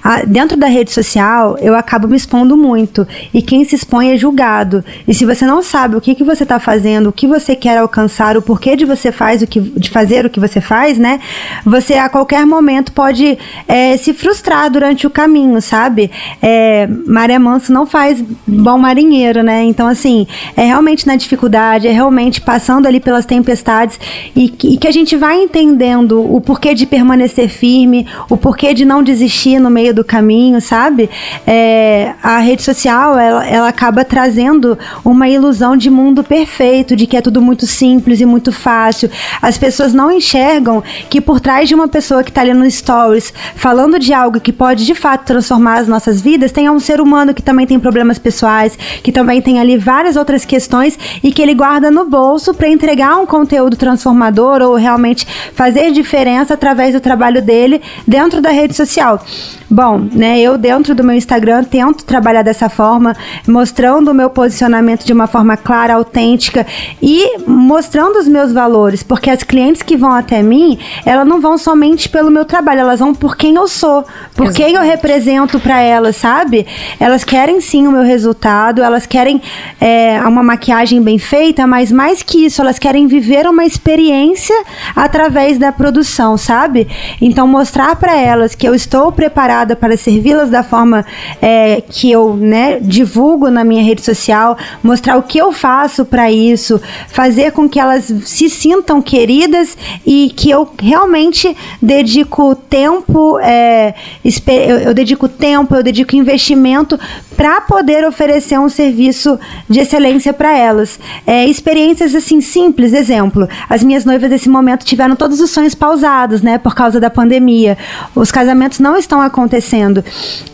a, 0.02 0.24
dentro 0.24 0.56
da 0.56 0.66
rede 0.66 0.92
social 0.92 1.56
eu 1.61 1.74
acabo 1.74 2.06
me 2.06 2.16
expondo 2.16 2.56
muito. 2.56 3.06
E 3.32 3.40
quem 3.40 3.64
se 3.64 3.74
expõe 3.74 4.12
é 4.12 4.16
julgado. 4.16 4.85
E 5.09 5.14
se 5.14 5.24
você 5.24 5.46
não 5.46 5.62
sabe 5.62 5.96
o 5.96 6.00
que, 6.00 6.14
que 6.14 6.24
você 6.24 6.42
está 6.42 6.59
fazendo, 6.59 7.09
o 7.09 7.12
que 7.12 7.26
você 7.26 7.56
quer 7.56 7.78
alcançar, 7.78 8.37
o 8.37 8.42
porquê 8.42 8.76
de 8.76 8.85
você 8.85 9.11
faz 9.11 9.40
o 9.42 9.46
que, 9.46 9.61
de 9.61 9.88
fazer 9.88 10.26
o 10.26 10.30
que 10.30 10.38
você 10.38 10.61
faz, 10.61 10.98
né? 10.98 11.18
Você 11.64 11.94
a 11.94 12.09
qualquer 12.09 12.44
momento 12.44 12.92
pode 12.92 13.38
é, 13.66 13.96
se 13.96 14.12
frustrar 14.12 14.70
durante 14.70 15.06
o 15.06 15.11
caminho, 15.11 15.61
sabe? 15.62 16.11
É, 16.42 16.87
Maré 17.06 17.38
Manso 17.38 17.72
não 17.72 17.86
faz 17.87 18.22
bom 18.46 18.79
marinheiro, 18.79 19.42
né? 19.42 19.64
Então, 19.64 19.87
assim, 19.87 20.27
é 20.57 20.64
realmente 20.64 21.07
na 21.07 21.16
dificuldade, 21.16 21.88
é 21.88 21.92
realmente 21.92 22.40
passando 22.40 22.87
ali 22.87 23.01
pelas 23.01 23.25
tempestades 23.25 23.99
e, 24.35 24.53
e 24.64 24.77
que 24.77 24.87
a 24.87 24.92
gente 24.92 25.16
vai 25.16 25.40
entendendo 25.40 26.20
o 26.20 26.40
porquê 26.40 26.75
de 26.75 26.87
permanecer 26.87 27.49
firme, 27.49 28.07
o 28.29 28.37
porquê 28.37 28.75
de 28.75 28.85
não 28.85 29.03
desistir 29.03 29.59
no 29.59 29.70
meio 29.70 29.94
do 29.94 30.05
caminho, 30.05 30.61
sabe? 30.61 31.09
É, 31.46 32.14
a 32.22 32.38
rede 32.38 32.62
social, 32.62 33.18
ela, 33.18 33.46
ela 33.46 33.68
acaba 33.68 34.05
trazendo 34.05 34.79
uma 35.05 35.29
ilusão 35.29 35.77
de 35.77 35.90
mundo 35.90 36.22
perfeito, 36.22 36.96
de 36.96 37.07
que 37.07 37.16
é 37.16 37.20
tudo 37.20 37.40
muito 37.40 37.66
simples 37.66 38.20
e 38.20 38.27
muito 38.27 38.53
fácil. 38.53 39.11
As 39.40 39.57
pessoas 39.57 39.92
não 39.92 40.11
enxergam 40.11 40.83
que 41.09 41.20
por 41.20 41.40
trás 41.40 41.68
de 41.68 41.75
uma 41.75 41.88
pessoa 41.88 42.22
que 42.22 42.31
está 42.31 42.40
ali 42.40 42.55
no 42.55 42.70
stories 42.70 43.33
falando 43.55 43.99
de 43.99 44.12
algo 44.12 44.40
que 44.40 44.53
pode 44.53 44.85
de 44.85 44.94
fato 44.94 45.25
transformar 45.25 45.79
as 45.79 45.88
nossas 45.88 46.20
vidas, 46.20 46.53
tem 46.53 46.68
um 46.68 46.81
ser 46.81 47.01
humano 47.01 47.35
que 47.35 47.42
também 47.42 47.66
tem 47.66 47.75
tem 47.76 47.80
problemas 47.80 48.18
pessoais, 48.18 48.76
que 49.02 49.12
também 49.12 49.42
tem 49.42 49.60
ali 49.60 49.76
várias 49.76 50.16
outras 50.16 50.44
questões 50.44 50.98
e 51.22 51.30
que 51.30 51.42
ele 51.42 51.54
guarda 51.54 51.90
no 51.90 52.06
bolso 52.06 52.54
para 52.54 52.68
entregar 52.68 53.16
um 53.18 53.26
conteúdo 53.26 53.76
transformador 53.76 54.62
ou 54.62 54.74
realmente 54.74 55.26
fazer 55.54 55.92
diferença 55.92 56.54
através 56.54 56.94
do 56.94 57.00
trabalho 57.00 57.42
dele 57.42 57.80
dentro 58.06 58.40
da 58.40 58.50
rede 58.50 58.74
social. 58.74 59.22
Bom, 59.68 60.06
né, 60.12 60.38
eu 60.40 60.56
dentro 60.56 60.94
do 60.94 61.02
meu 61.02 61.16
Instagram 61.16 61.64
tento 61.64 62.04
trabalhar 62.04 62.42
dessa 62.42 62.68
forma, 62.68 63.16
mostrando 63.46 64.10
o 64.10 64.14
meu 64.14 64.30
posicionamento 64.30 65.04
de 65.04 65.12
uma 65.12 65.26
forma 65.26 65.56
clara, 65.56 65.94
autêntica 65.94 66.64
e 67.02 67.38
mostrando 67.46 68.16
os 68.18 68.28
meus 68.28 68.52
valores, 68.52 69.02
porque 69.02 69.28
as 69.28 69.42
clientes 69.42 69.82
que 69.82 69.96
vão 69.96 70.12
até 70.12 70.40
mim, 70.40 70.78
elas 71.04 71.26
não 71.26 71.40
vão 71.40 71.58
somente 71.58 72.08
pelo 72.08 72.30
meu 72.30 72.44
trabalho, 72.44 72.80
elas 72.80 73.00
vão 73.00 73.12
por 73.12 73.36
quem 73.36 73.56
eu 73.56 73.66
sou, 73.66 74.02
por 74.34 74.46
Exatamente. 74.46 74.56
quem 74.56 74.74
eu 74.74 74.82
represento 74.82 75.58
para 75.58 75.80
elas, 75.80 76.14
sabe? 76.16 76.64
Elas 77.00 77.24
querem 77.24 77.60
sim 77.66 77.87
o 77.87 77.92
meu 77.92 78.02
resultado, 78.02 78.83
elas 78.83 79.07
querem 79.07 79.42
é, 79.81 80.20
uma 80.22 80.42
maquiagem 80.42 81.02
bem 81.02 81.18
feita, 81.18 81.66
mas 81.66 81.90
mais 81.90 82.22
que 82.22 82.46
isso, 82.46 82.62
elas 82.62 82.79
querem 82.79 83.07
viver 83.07 83.46
uma 83.46 83.64
experiência 83.64 84.55
através 84.94 85.59
da 85.59 85.72
produção, 85.72 86.37
sabe? 86.37 86.87
Então 87.20 87.46
mostrar 87.46 87.96
para 87.96 88.16
elas 88.16 88.55
que 88.55 88.66
eu 88.66 88.74
estou 88.74 89.11
preparada 89.11 89.74
para 89.74 89.96
servi-las 89.96 90.48
da 90.48 90.62
forma 90.62 91.05
é, 91.42 91.83
que 91.88 92.11
eu 92.11 92.35
né, 92.37 92.79
divulgo 92.81 93.50
na 93.50 93.64
minha 93.64 93.83
rede 93.83 94.02
social, 94.02 94.57
mostrar 94.83 95.16
o 95.16 95.22
que 95.22 95.38
eu 95.38 95.52
faço 95.52 96.05
para 96.05 96.31
isso, 96.31 96.81
fazer 97.09 97.52
com 97.52 97.68
que 97.68 97.81
elas 97.81 98.12
se 98.24 98.48
sintam 98.48 99.02
queridas 99.02 99.76
e 100.07 100.33
que 100.37 100.50
eu 100.50 100.68
realmente 100.81 101.57
dedico 101.83 102.55
tempo, 102.55 103.38
é, 103.40 103.94
eu, 104.24 104.79
eu 104.79 104.94
dedico 104.94 105.29
tempo, 105.29 105.74
eu 105.74 105.83
dedico 105.83 106.14
investimento 106.14 106.98
para 107.37 107.55
poder 107.60 108.06
oferecer 108.06 108.58
um 108.58 108.68
serviço 108.68 109.38
de 109.68 109.80
excelência 109.80 110.32
para 110.32 110.56
elas. 110.56 110.98
É, 111.26 111.46
experiências 111.46 112.14
assim 112.14 112.40
simples, 112.40 112.92
exemplo, 112.92 113.48
as 113.68 113.82
minhas 113.82 114.04
noivas 114.04 114.30
nesse 114.30 114.48
momento 114.48 114.84
tiveram 114.84 115.16
todos 115.16 115.40
os 115.40 115.50
sonhos 115.50 115.74
pausados, 115.74 116.42
né, 116.42 116.58
por 116.58 116.74
causa 116.74 117.00
da 117.00 117.10
pandemia. 117.10 117.78
Os 118.14 118.30
casamentos 118.30 118.78
não 118.78 118.96
estão 118.96 119.20
acontecendo. 119.20 120.04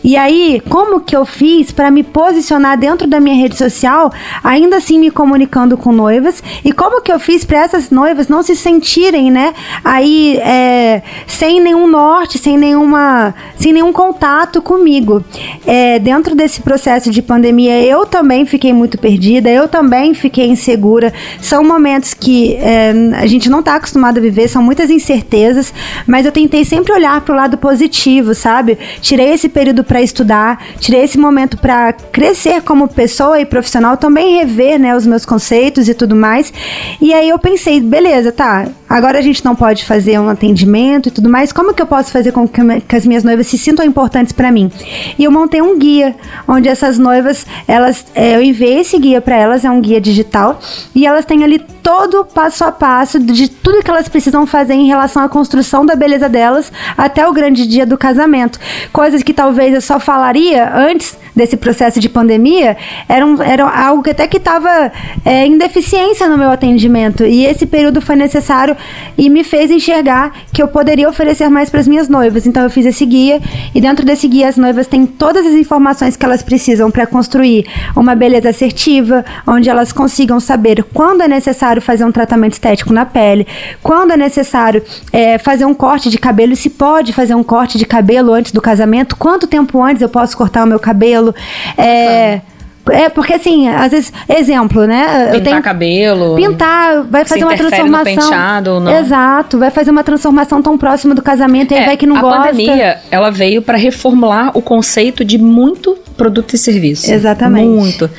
E 0.03 0.15
aí, 0.15 0.61
como 0.69 1.01
que 1.01 1.15
eu 1.15 1.25
fiz 1.25 1.71
para 1.71 1.91
me 1.91 2.03
posicionar 2.03 2.77
dentro 2.77 3.07
da 3.07 3.19
minha 3.19 3.35
rede 3.35 3.57
social, 3.57 4.11
ainda 4.43 4.77
assim 4.77 4.99
me 4.99 5.11
comunicando 5.11 5.77
com 5.77 5.91
noivas? 5.91 6.41
E 6.63 6.71
como 6.71 7.01
que 7.01 7.11
eu 7.11 7.19
fiz 7.19 7.43
para 7.43 7.59
essas 7.59 7.89
noivas 7.89 8.27
não 8.27 8.41
se 8.41 8.55
sentirem, 8.55 9.31
né, 9.31 9.53
aí 9.83 10.37
é, 10.37 11.01
sem 11.27 11.59
nenhum 11.59 11.87
norte, 11.87 12.37
sem 12.37 12.57
nenhuma, 12.57 13.33
sem 13.55 13.73
nenhum 13.73 13.91
contato 13.91 14.61
comigo? 14.61 15.23
É, 15.65 15.99
dentro 15.99 16.35
desse 16.35 16.61
processo 16.61 16.92
processo 16.93 17.09
de 17.09 17.21
pandemia 17.23 17.81
eu 17.81 18.05
também 18.05 18.45
fiquei 18.45 18.71
muito 18.71 18.99
perdida, 18.99 19.49
eu 19.49 19.67
também 19.67 20.13
fiquei 20.13 20.47
insegura. 20.47 21.11
São 21.41 21.63
momentos 21.63 22.13
que 22.13 22.55
é, 22.55 22.93
a 23.15 23.25
gente 23.25 23.49
não 23.49 23.59
está 23.59 23.75
acostumado 23.75 24.19
a 24.19 24.21
viver, 24.21 24.47
são 24.47 24.61
muitas 24.61 24.91
incertezas, 24.91 25.73
mas 26.05 26.25
eu 26.25 26.31
tentei 26.31 26.63
sempre 26.63 26.93
olhar 26.93 27.19
para 27.21 27.33
o 27.33 27.35
lado 27.35 27.57
positivo, 27.57 28.35
sabe? 28.35 28.77
Tirei 29.01 29.31
esse 29.31 29.49
período 29.49 29.83
para 29.83 30.01
estudar, 30.01 30.63
tirei 30.79 31.01
esse 31.01 31.17
momento 31.17 31.57
para 31.57 31.93
crescer 31.93 32.61
como 32.61 32.87
pessoa 32.87 33.39
e 33.39 33.45
profissional, 33.45 33.97
também 33.97 34.37
rever 34.37 34.79
né, 34.79 34.95
os 34.95 35.07
meus 35.07 35.25
conceitos 35.25 35.89
e 35.89 35.95
tudo 35.95 36.15
mais. 36.15 36.53
E 37.01 37.11
aí 37.11 37.29
eu 37.29 37.39
pensei, 37.39 37.81
beleza, 37.81 38.31
tá, 38.31 38.67
agora 38.93 39.17
a 39.17 39.21
gente 39.23 39.43
não 39.43 39.55
pode 39.55 39.85
fazer 39.85 40.19
um 40.19 40.29
atendimento 40.29 41.09
e 41.09 41.11
tudo 41.11 41.27
mais, 41.27 41.51
como 41.51 41.73
que 41.73 41.81
eu 41.81 41.87
posso 41.87 42.11
fazer 42.11 42.31
com 42.31 42.47
que 42.47 42.95
as 42.95 43.07
minhas 43.07 43.23
noivas 43.23 43.47
se 43.47 43.57
sintam 43.57 43.83
importantes 43.83 44.31
para 44.31 44.51
mim? 44.51 44.71
E 45.17 45.23
eu 45.23 45.31
montei 45.31 45.63
um 45.63 45.79
guia 45.79 46.15
onde 46.47 46.69
essas 46.69 46.99
noivas, 46.99 47.43
elas, 47.67 48.05
é, 48.13 48.35
eu 48.35 48.41
enviei 48.43 48.79
esse 48.81 48.99
guia 48.99 49.19
para 49.19 49.35
elas, 49.35 49.65
é 49.65 49.71
um 49.71 49.81
guia 49.81 49.99
digital, 49.99 50.59
e 50.93 51.07
elas 51.07 51.25
têm 51.25 51.43
ali 51.43 51.57
todo 51.57 52.21
o 52.21 52.25
passo 52.25 52.63
a 52.63 52.71
passo 52.71 53.19
de 53.19 53.49
tudo 53.49 53.81
que 53.81 53.89
elas 53.89 54.07
precisam 54.07 54.45
fazer 54.45 54.75
em 54.75 54.85
relação 54.85 55.23
à 55.23 55.27
construção 55.27 55.83
da 55.83 55.95
beleza 55.95 56.29
delas 56.29 56.71
até 56.95 57.27
o 57.27 57.33
grande 57.33 57.65
dia 57.65 57.87
do 57.87 57.97
casamento. 57.97 58.59
Coisas 58.91 59.23
que 59.23 59.33
talvez 59.33 59.73
eu 59.73 59.81
só 59.81 59.99
falaria 59.99 60.71
antes 60.71 61.17
desse 61.35 61.57
processo 61.57 61.99
de 61.99 62.07
pandemia, 62.07 62.77
era, 63.09 63.25
um, 63.25 63.41
era 63.41 63.67
algo 63.67 64.03
que 64.03 64.11
até 64.11 64.27
que 64.27 64.37
estava 64.37 64.91
é, 65.25 65.45
em 65.45 65.57
deficiência 65.57 66.29
no 66.29 66.37
meu 66.37 66.51
atendimento. 66.51 67.25
E 67.25 67.45
esse 67.45 67.65
período 67.65 68.01
foi 68.01 68.15
necessário 68.15 68.77
e 69.17 69.29
me 69.29 69.43
fez 69.43 69.69
enxergar 69.71 70.33
que 70.51 70.61
eu 70.61 70.67
poderia 70.67 71.09
oferecer 71.09 71.49
mais 71.49 71.69
para 71.69 71.79
as 71.79 71.87
minhas 71.87 72.09
noivas. 72.09 72.45
Então 72.45 72.63
eu 72.63 72.69
fiz 72.69 72.85
esse 72.85 73.05
guia 73.05 73.41
e 73.73 73.81
dentro 73.81 74.05
desse 74.05 74.27
guia 74.27 74.49
as 74.49 74.57
noivas 74.57 74.87
têm 74.87 75.05
todas 75.05 75.45
as 75.45 75.53
informações 75.53 76.15
que 76.15 76.25
elas 76.25 76.43
precisam 76.43 76.89
para 76.91 77.05
construir 77.05 77.65
uma 77.95 78.15
beleza 78.15 78.49
assertiva, 78.49 79.23
onde 79.45 79.69
elas 79.69 79.91
consigam 79.91 80.39
saber 80.39 80.83
quando 80.93 81.21
é 81.21 81.27
necessário 81.27 81.81
fazer 81.81 82.05
um 82.05 82.11
tratamento 82.11 82.53
estético 82.53 82.93
na 82.93 83.05
pele, 83.05 83.47
quando 83.81 84.11
é 84.11 84.17
necessário 84.17 84.83
é, 85.11 85.37
fazer 85.37 85.65
um 85.65 85.73
corte 85.73 86.09
de 86.09 86.17
cabelo, 86.17 86.53
e 86.53 86.55
se 86.55 86.69
pode 86.69 87.13
fazer 87.13 87.35
um 87.35 87.43
corte 87.43 87.77
de 87.77 87.85
cabelo 87.85 88.33
antes 88.33 88.51
do 88.51 88.61
casamento, 88.61 89.15
quanto 89.15 89.47
tempo 89.47 89.81
antes 89.81 90.01
eu 90.01 90.09
posso 90.09 90.37
cortar 90.37 90.63
o 90.63 90.67
meu 90.67 90.79
cabelo. 90.79 91.33
É, 91.77 92.41
é, 92.89 93.09
porque 93.09 93.33
assim, 93.33 93.67
às 93.69 93.91
vezes, 93.91 94.11
exemplo, 94.27 94.85
né? 94.85 95.25
Pintar 95.25 95.35
eu 95.35 95.43
tenho, 95.43 95.61
cabelo. 95.61 96.35
Pintar, 96.35 97.03
vai 97.03 97.23
fazer 97.23 97.43
uma 97.43 97.55
transformação. 97.55 98.13
No 98.13 98.21
penteado, 98.21 98.79
não. 98.79 98.99
Exato, 98.99 99.57
vai 99.57 99.71
fazer 99.71 99.91
uma 99.91 100.03
transformação 100.03 100.61
tão 100.61 100.77
próxima 100.77 101.15
do 101.15 101.21
casamento 101.21 101.73
e 101.73 101.75
é, 101.75 101.79
aí 101.79 101.85
vai 101.85 101.97
que 101.97 102.05
não 102.05 102.17
a 102.17 102.21
gosta. 102.21 102.39
A 102.39 102.43
pandemia, 102.47 102.99
ela 103.09 103.29
veio 103.29 103.61
para 103.61 103.77
reformular 103.77 104.51
o 104.53 104.61
conceito 104.61 105.23
de 105.23 105.37
muito 105.37 105.97
produto 106.17 106.53
e 106.55 106.57
serviço. 106.57 107.11
Exatamente. 107.11 107.67
Muito. 107.67 108.09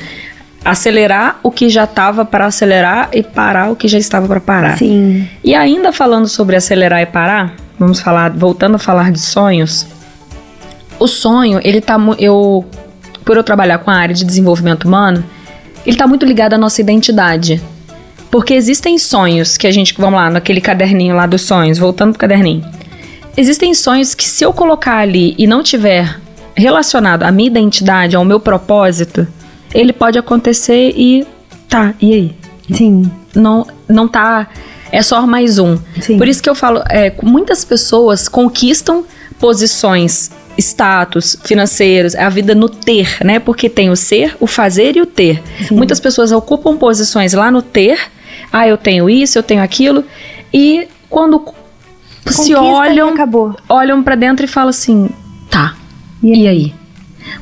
Acelerar 0.63 1.39
o 1.43 1.51
que 1.51 1.69
já 1.69 1.83
estava 1.83 2.25
para 2.25 2.47
acelerar 2.47 3.09
e 3.13 3.21
parar 3.21 3.69
o 3.69 3.75
que 3.75 3.87
já 3.87 3.99
estava 3.99 4.27
para 4.27 4.39
parar. 4.39 4.77
Sim. 4.79 5.27
E 5.43 5.53
ainda 5.53 5.91
falando 5.91 6.27
sobre 6.27 6.55
acelerar 6.55 7.01
e 7.01 7.05
parar, 7.05 7.53
vamos 7.77 7.99
falar, 7.99 8.31
voltando 8.31 8.75
a 8.75 8.79
falar 8.79 9.11
de 9.11 9.19
sonhos. 9.19 9.85
O 10.97 11.07
sonho, 11.07 11.59
ele 11.63 11.81
tá 11.81 11.97
eu 12.17 12.65
por 13.25 13.35
eu 13.35 13.43
trabalhar 13.43 13.79
com 13.79 13.89
a 13.89 13.95
área 13.95 14.13
de 14.13 14.23
desenvolvimento 14.23 14.85
humano, 14.85 15.25
ele 15.85 15.95
está 15.95 16.07
muito 16.07 16.25
ligado 16.25 16.53
à 16.53 16.57
nossa 16.57 16.79
identidade. 16.79 17.61
Porque 18.29 18.53
existem 18.53 18.97
sonhos 18.97 19.57
que 19.57 19.65
a 19.65 19.71
gente, 19.71 19.93
vamos 19.97 20.19
lá, 20.19 20.29
naquele 20.29 20.61
caderninho 20.61 21.15
lá 21.15 21.25
dos 21.25 21.41
sonhos, 21.41 21.77
voltando 21.77 22.11
pro 22.11 22.19
caderninho. 22.19 22.63
Existem 23.35 23.73
sonhos 23.73 24.13
que 24.13 24.27
se 24.27 24.43
eu 24.43 24.53
colocar 24.53 24.97
ali 24.97 25.35
e 25.37 25.47
não 25.47 25.63
tiver 25.63 26.19
relacionado 26.55 27.23
à 27.23 27.31
minha 27.31 27.47
identidade, 27.47 28.15
ao 28.15 28.23
meu 28.23 28.39
propósito, 28.39 29.27
ele 29.73 29.91
pode 29.91 30.17
acontecer 30.17 30.93
e 30.95 31.27
tá, 31.67 31.93
e 32.01 32.13
aí? 32.13 32.35
Sim. 32.71 33.11
Não, 33.35 33.67
não 33.87 34.07
tá. 34.07 34.47
É 34.91 35.01
só 35.01 35.25
mais 35.27 35.59
um. 35.59 35.77
Sim. 35.99 36.17
Por 36.17 36.27
isso 36.27 36.41
que 36.41 36.49
eu 36.49 36.55
falo, 36.55 36.81
é, 36.89 37.13
muitas 37.21 37.65
pessoas 37.65 38.27
conquistam 38.27 39.03
posições 39.39 40.31
status 40.57 41.37
financeiros, 41.43 42.15
é 42.15 42.23
a 42.23 42.29
vida 42.29 42.55
no 42.55 42.69
ter, 42.69 43.17
né? 43.23 43.39
Porque 43.39 43.69
tem 43.69 43.89
o 43.89 43.95
ser, 43.95 44.35
o 44.39 44.47
fazer 44.47 44.95
e 44.95 45.01
o 45.01 45.05
ter. 45.05 45.41
Sim. 45.67 45.75
Muitas 45.75 45.99
pessoas 45.99 46.31
ocupam 46.31 46.77
posições 46.77 47.33
lá 47.33 47.51
no 47.51 47.61
ter. 47.61 47.99
Ah, 48.51 48.67
eu 48.67 48.77
tenho 48.77 49.09
isso, 49.09 49.37
eu 49.37 49.43
tenho 49.43 49.61
aquilo. 49.61 50.03
E 50.53 50.87
quando 51.09 51.39
Conquista 51.39 52.43
se 52.43 52.55
olham, 52.55 53.13
olham 53.69 54.03
para 54.03 54.15
dentro 54.15 54.45
e 54.45 54.47
falam 54.47 54.69
assim: 54.69 55.09
"Tá. 55.49 55.75
E 56.23 56.31
aí? 56.31 56.41
e 56.41 56.47
aí? 56.47 56.73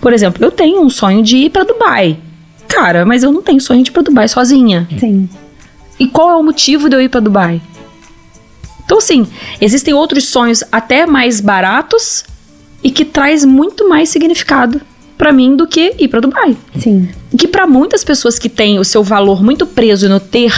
Por 0.02 0.14
exemplo, 0.14 0.44
eu 0.44 0.52
tenho 0.52 0.82
um 0.82 0.90
sonho 0.90 1.22
de 1.22 1.38
ir 1.38 1.50
para 1.50 1.64
Dubai. 1.64 2.18
Cara, 2.68 3.06
mas 3.06 3.24
eu 3.24 3.32
não 3.32 3.42
tenho 3.42 3.62
sonho 3.62 3.84
de 3.84 3.90
ir 3.90 3.94
para 3.94 4.04
Dubai 4.04 4.28
sozinha. 4.28 4.88
Sim. 5.00 5.30
E 6.00 6.08
qual 6.08 6.32
é 6.32 6.36
o 6.36 6.44
motivo 6.44 6.90
de 6.90 6.96
eu 6.96 7.02
ir 7.02 7.10
para 7.10 7.20
Dubai? 7.20 7.62
Então, 8.84 8.98
assim, 8.98 9.26
existem 9.62 9.94
outros 9.94 10.26
sonhos 10.26 10.64
até 10.72 11.06
mais 11.06 11.40
baratos 11.40 12.26
e 12.84 12.92
que 12.92 13.06
traz 13.06 13.46
muito 13.46 13.88
mais 13.88 14.10
significado 14.10 14.82
para 15.18 15.32
mim 15.32 15.56
do 15.56 15.66
que 15.66 15.96
ir 15.98 16.08
para 16.08 16.20
Dubai. 16.20 16.58
Sim. 16.78 17.08
Que 17.38 17.48
para 17.48 17.66
muitas 17.66 18.04
pessoas 18.04 18.38
que 18.38 18.50
têm 18.50 18.80
o 18.80 18.84
seu 18.84 19.04
valor 19.04 19.42
muito 19.42 19.66
preso 19.66 20.10
no 20.10 20.20
ter, 20.20 20.54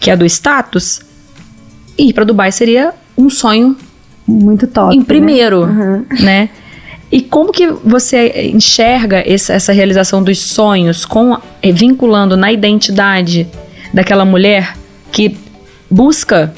que 0.00 0.10
é 0.10 0.16
do 0.16 0.24
status, 0.26 1.00
ir 1.96 2.12
para 2.12 2.24
Dubai 2.24 2.50
seria 2.50 2.92
um 3.16 3.30
sonho 3.30 3.76
muito 4.26 4.66
top. 4.66 4.94
Em 4.94 5.00
né? 5.00 5.04
primeiro, 5.04 5.66
né? 5.66 5.84
Uhum. 6.10 6.24
né? 6.24 6.48
E 7.10 7.20
como 7.20 7.52
que 7.52 7.66
você 7.66 8.50
enxerga 8.54 9.22
essa, 9.26 9.70
realização 9.70 10.22
dos 10.22 10.38
sonhos 10.40 11.04
com 11.04 11.36
eh, 11.62 11.70
vinculando 11.70 12.38
na 12.38 12.50
identidade 12.50 13.46
daquela 13.92 14.24
mulher 14.24 14.74
que 15.10 15.36
busca 15.90 16.54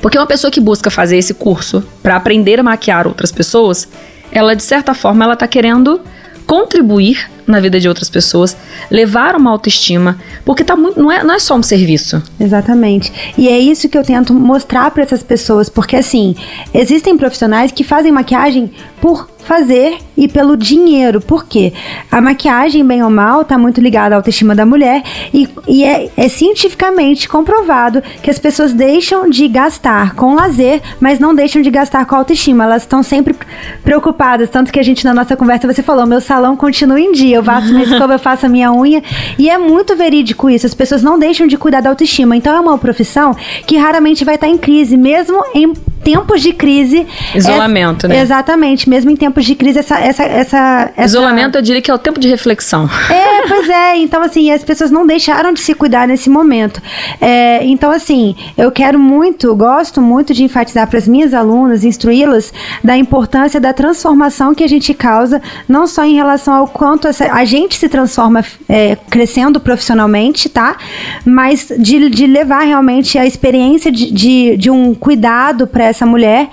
porque 0.00 0.18
uma 0.18 0.26
pessoa 0.26 0.50
que 0.50 0.60
busca 0.60 0.90
fazer 0.90 1.16
esse 1.16 1.34
curso 1.34 1.84
para 2.02 2.16
aprender 2.16 2.60
a 2.60 2.62
maquiar 2.62 3.06
outras 3.06 3.32
pessoas, 3.32 3.88
ela 4.30 4.54
de 4.54 4.62
certa 4.62 4.94
forma 4.94 5.24
ela 5.24 5.34
está 5.34 5.46
querendo 5.46 6.00
contribuir 6.46 7.30
na 7.46 7.60
vida 7.60 7.78
de 7.78 7.88
outras 7.88 8.08
pessoas, 8.08 8.56
levar 8.90 9.36
uma 9.36 9.50
autoestima, 9.50 10.18
porque 10.44 10.64
tá 10.64 10.76
muito, 10.76 11.00
não, 11.00 11.10
é, 11.10 11.22
não 11.22 11.34
é 11.34 11.38
só 11.38 11.54
um 11.56 11.62
serviço. 11.62 12.22
Exatamente. 12.40 13.12
E 13.36 13.48
é 13.48 13.58
isso 13.58 13.88
que 13.88 13.96
eu 13.96 14.02
tento 14.02 14.32
mostrar 14.32 14.90
para 14.90 15.02
essas 15.02 15.22
pessoas, 15.22 15.68
porque 15.68 15.96
assim, 15.96 16.34
existem 16.72 17.16
profissionais 17.16 17.70
que 17.70 17.84
fazem 17.84 18.12
maquiagem 18.12 18.70
por 19.00 19.28
fazer 19.44 19.98
e 20.16 20.26
pelo 20.26 20.56
dinheiro. 20.56 21.20
Por 21.20 21.44
quê? 21.44 21.72
A 22.10 22.20
maquiagem, 22.20 22.84
bem 22.84 23.02
ou 23.02 23.10
mal, 23.10 23.42
está 23.42 23.58
muito 23.58 23.80
ligada 23.80 24.14
à 24.14 24.18
autoestima 24.18 24.54
da 24.54 24.66
mulher 24.66 25.02
e, 25.32 25.48
e 25.68 25.84
é, 25.84 26.10
é, 26.16 26.28
cientificamente 26.28 27.28
comprovado 27.28 28.02
que 28.22 28.30
as 28.30 28.38
pessoas 28.38 28.72
deixam 28.72 29.28
de 29.28 29.46
gastar 29.48 30.14
com 30.14 30.34
lazer, 30.34 30.80
mas 31.00 31.18
não 31.18 31.34
deixam 31.34 31.62
de 31.62 31.70
gastar 31.70 32.04
com 32.06 32.16
autoestima. 32.16 32.64
Elas 32.64 32.82
estão 32.82 33.02
sempre 33.02 33.34
preocupadas. 33.82 34.50
Tanto 34.50 34.72
que 34.72 34.80
a 34.80 34.82
gente, 34.82 35.04
na 35.04 35.14
nossa 35.14 35.36
conversa, 35.36 35.66
você 35.66 35.82
falou: 35.82 36.06
meu 36.06 36.20
salão 36.20 36.56
continua 36.56 37.00
em 37.00 37.12
dia. 37.12 37.36
Eu 37.36 37.44
faço 37.44 37.72
minha 37.72 37.84
escova, 37.86 38.14
eu 38.14 38.18
faço 38.18 38.46
a 38.46 38.48
minha 38.48 38.72
unha. 38.72 39.02
E 39.38 39.50
é 39.50 39.58
muito 39.58 39.96
verídico 39.96 40.48
isso. 40.48 40.66
As 40.66 40.74
pessoas 40.74 41.02
não 41.02 41.18
deixam 41.18 41.46
de 41.46 41.56
cuidar 41.56 41.80
da 41.80 41.90
autoestima. 41.90 42.36
Então 42.36 42.54
é 42.54 42.60
uma 42.60 42.78
profissão 42.78 43.34
que 43.66 43.76
raramente 43.76 44.24
vai 44.24 44.36
estar 44.36 44.48
em 44.48 44.58
crise, 44.58 44.96
mesmo 44.96 45.42
em 45.54 45.72
tempos 46.04 46.42
de 46.42 46.52
crise. 46.52 47.06
Isolamento, 47.34 48.06
é, 48.06 48.10
né? 48.10 48.20
Exatamente, 48.20 48.88
mesmo 48.88 49.10
em 49.10 49.16
tempos 49.16 49.33
de 49.42 49.54
crise, 49.54 49.78
essa, 49.78 49.98
essa, 49.98 50.22
essa, 50.24 50.92
essa, 50.96 51.04
Isolamento, 51.04 51.58
eu 51.58 51.62
diria 51.62 51.80
que 51.80 51.90
é 51.90 51.94
o 51.94 51.98
tempo 51.98 52.20
de 52.20 52.28
reflexão. 52.28 52.88
É, 53.10 53.46
pois 53.48 53.68
é. 53.68 53.96
Então, 53.96 54.22
assim, 54.22 54.50
as 54.50 54.62
pessoas 54.62 54.90
não 54.90 55.06
deixaram 55.06 55.52
de 55.52 55.60
se 55.60 55.74
cuidar 55.74 56.06
nesse 56.06 56.28
momento. 56.28 56.80
É, 57.20 57.64
então, 57.64 57.90
assim, 57.90 58.34
eu 58.56 58.70
quero 58.70 58.98
muito, 58.98 59.54
gosto 59.54 60.00
muito 60.00 60.34
de 60.34 60.44
enfatizar 60.44 60.88
para 60.88 60.98
as 60.98 61.08
minhas 61.08 61.32
alunas, 61.34 61.84
instruí-las 61.84 62.52
da 62.82 62.96
importância 62.96 63.60
da 63.60 63.72
transformação 63.72 64.54
que 64.54 64.64
a 64.64 64.68
gente 64.68 64.92
causa, 64.94 65.40
não 65.68 65.86
só 65.86 66.04
em 66.04 66.14
relação 66.14 66.54
ao 66.54 66.66
quanto 66.66 67.08
essa, 67.08 67.32
a 67.32 67.44
gente 67.44 67.76
se 67.76 67.88
transforma 67.88 68.44
é, 68.68 68.96
crescendo 69.10 69.60
profissionalmente, 69.60 70.48
tá? 70.48 70.76
Mas 71.24 71.72
de, 71.78 72.08
de 72.08 72.26
levar 72.26 72.60
realmente 72.60 73.18
a 73.18 73.26
experiência 73.26 73.90
de, 73.90 74.12
de, 74.12 74.56
de 74.56 74.70
um 74.70 74.94
cuidado 74.94 75.66
para 75.66 75.84
essa 75.84 76.06
mulher. 76.06 76.48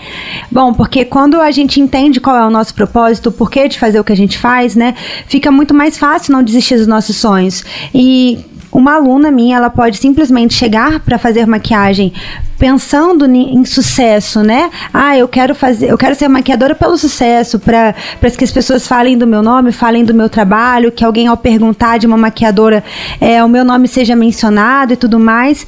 Bom, 0.51 0.73
porque 0.73 1.05
quando 1.05 1.39
a 1.39 1.51
gente 1.51 1.79
entende 1.79 2.19
qual 2.19 2.35
é 2.35 2.45
o 2.45 2.49
nosso 2.49 2.70
propósito, 2.73 3.29
o 3.29 3.31
porquê 3.31 3.67
de 3.67 3.79
fazer 3.79 3.99
o 3.99 4.03
que 4.03 4.11
a 4.11 4.17
gente 4.17 4.37
faz, 4.37 4.75
né, 4.75 4.95
fica 5.27 5.51
muito 5.51 5.73
mais 5.73 5.97
fácil 5.97 6.33
não 6.33 6.43
desistir 6.43 6.77
dos 6.77 6.87
nossos 6.87 7.17
sonhos. 7.17 7.63
E 7.93 8.39
uma 8.71 8.95
aluna 8.95 9.31
minha, 9.31 9.57
ela 9.57 9.69
pode 9.69 9.97
simplesmente 9.97 10.53
chegar 10.53 10.99
para 11.01 11.17
fazer 11.17 11.45
maquiagem 11.45 12.13
pensando 12.61 13.25
em 13.25 13.65
sucesso, 13.65 14.43
né? 14.43 14.69
Ah, 14.93 15.17
eu 15.17 15.27
quero 15.27 15.55
fazer, 15.55 15.89
eu 15.89 15.97
quero 15.97 16.13
ser 16.13 16.27
maquiadora 16.27 16.75
pelo 16.75 16.95
sucesso, 16.95 17.57
para 17.57 17.95
que 18.37 18.43
as 18.43 18.51
pessoas 18.51 18.87
falem 18.87 19.17
do 19.17 19.25
meu 19.25 19.41
nome, 19.41 19.71
falem 19.71 20.05
do 20.05 20.13
meu 20.13 20.29
trabalho, 20.29 20.91
que 20.91 21.03
alguém 21.03 21.25
ao 21.25 21.35
perguntar 21.35 21.97
de 21.97 22.05
uma 22.05 22.17
maquiadora, 22.17 22.83
é, 23.19 23.43
o 23.43 23.49
meu 23.49 23.65
nome 23.65 23.87
seja 23.87 24.15
mencionado 24.15 24.93
e 24.93 24.95
tudo 24.95 25.19
mais. 25.19 25.65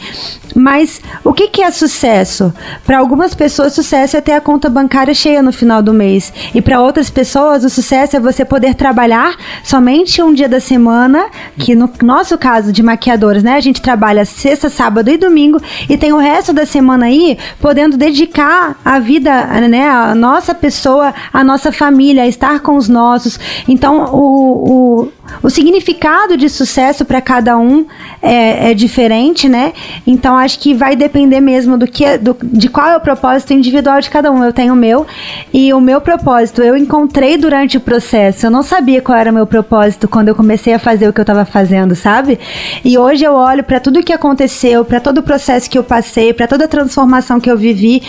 Mas 0.56 1.02
o 1.24 1.34
que, 1.34 1.48
que 1.48 1.64
é 1.64 1.72
sucesso? 1.72 2.54
Para 2.86 3.00
algumas 3.00 3.34
pessoas, 3.34 3.74
sucesso 3.74 4.16
é 4.16 4.22
ter 4.22 4.34
a 4.34 4.42
conta 4.42 4.70
bancária 4.70 5.16
cheia 5.16 5.42
no 5.42 5.52
final 5.52 5.82
do 5.82 5.92
mês. 5.92 6.32
E 6.54 6.62
para 6.62 6.80
outras 6.80 7.10
pessoas, 7.10 7.64
o 7.64 7.72
sucesso 7.72 8.18
é 8.18 8.20
você 8.20 8.46
poder 8.46 8.76
trabalhar 8.76 9.36
somente 9.64 10.22
um 10.22 10.32
dia 10.32 10.48
da 10.48 10.60
semana, 10.60 11.26
que 11.58 11.74
no 11.74 11.90
nosso 12.04 12.38
caso 12.38 12.72
de 12.72 12.84
maquiadoras, 12.94 13.44
né, 13.44 13.56
a 13.56 13.60
gente 13.60 13.82
trabalha 13.82 14.24
sexta, 14.26 14.70
sábado 14.70 15.10
e 15.10 15.18
domingo 15.18 15.60
e 15.90 15.98
tem 15.98 16.14
o 16.14 16.18
resto 16.18 16.54
da 16.54 16.66
semana 16.66 17.08
aí, 17.08 17.38
podendo 17.60 17.98
dedicar 17.98 18.80
a 18.86 19.00
vida, 19.00 19.46
né, 19.68 19.90
a 19.90 20.16
nossa 20.16 20.54
pessoa, 20.54 21.14
a 21.32 21.44
nossa 21.44 21.72
família, 21.72 22.24
a 22.24 22.28
estar 22.28 22.60
com 22.62 22.78
os 22.78 22.88
nossos. 22.88 23.40
Então, 23.68 24.06
o, 24.14 25.04
o 25.04 25.12
o 25.42 25.50
significado 25.50 26.38
de 26.38 26.50
sucesso 26.50 27.06
para 27.06 27.22
cada 27.22 27.58
um 27.58 27.86
é, 28.22 28.72
é, 28.72 28.74
diferente, 28.74 29.48
né? 29.48 29.74
Então 30.06 30.36
acho 30.36 30.60
que 30.60 30.74
vai 30.74 30.96
depender 30.96 31.40
mesmo 31.40 31.78
do 31.78 31.88
que 31.88 32.18
do, 32.18 32.36
de 32.44 32.70
qual 32.70 32.90
é 32.90 32.98
o 32.98 33.00
propósito 33.00 33.54
individual 33.54 34.02
de 34.02 34.10
cada 34.10 34.32
um. 34.32 34.44
Eu 34.44 34.54
tenho 34.54 34.74
o 34.74 34.76
meu 34.76 35.06
e 35.54 35.74
o 35.74 35.80
meu 35.80 36.02
propósito 36.02 36.62
eu 36.62 36.76
encontrei 36.76 37.38
durante 37.38 37.78
o 37.78 37.80
processo. 37.80 38.46
Eu 38.46 38.52
não 38.52 38.64
sabia 38.64 39.02
qual 39.02 39.18
era 39.18 39.32
o 39.32 39.34
meu 39.34 39.48
propósito 39.48 40.08
quando 40.08 40.28
eu 40.28 40.36
comecei 40.36 40.74
a 40.74 40.80
fazer 40.80 41.08
o 41.08 41.14
que 41.14 41.20
eu 41.20 41.24
estava 41.24 41.46
fazendo, 41.46 41.96
sabe? 41.96 42.40
E 42.84 42.98
hoje 42.98 43.24
eu 43.24 43.34
olho 43.34 43.64
para 43.64 43.80
tudo 43.80 44.04
que 44.04 44.12
aconteceu, 44.12 44.84
para 44.84 45.00
todo 45.00 45.20
o 45.20 45.24
processo 45.24 45.70
que 45.70 45.78
eu 45.78 45.84
passei, 45.84 46.34
para 46.34 46.48
toda 46.48 46.66
a 46.66 46.68
transformação 46.68 47.40
que 47.40 47.50
eu 47.50 47.58
vivi 47.58 48.02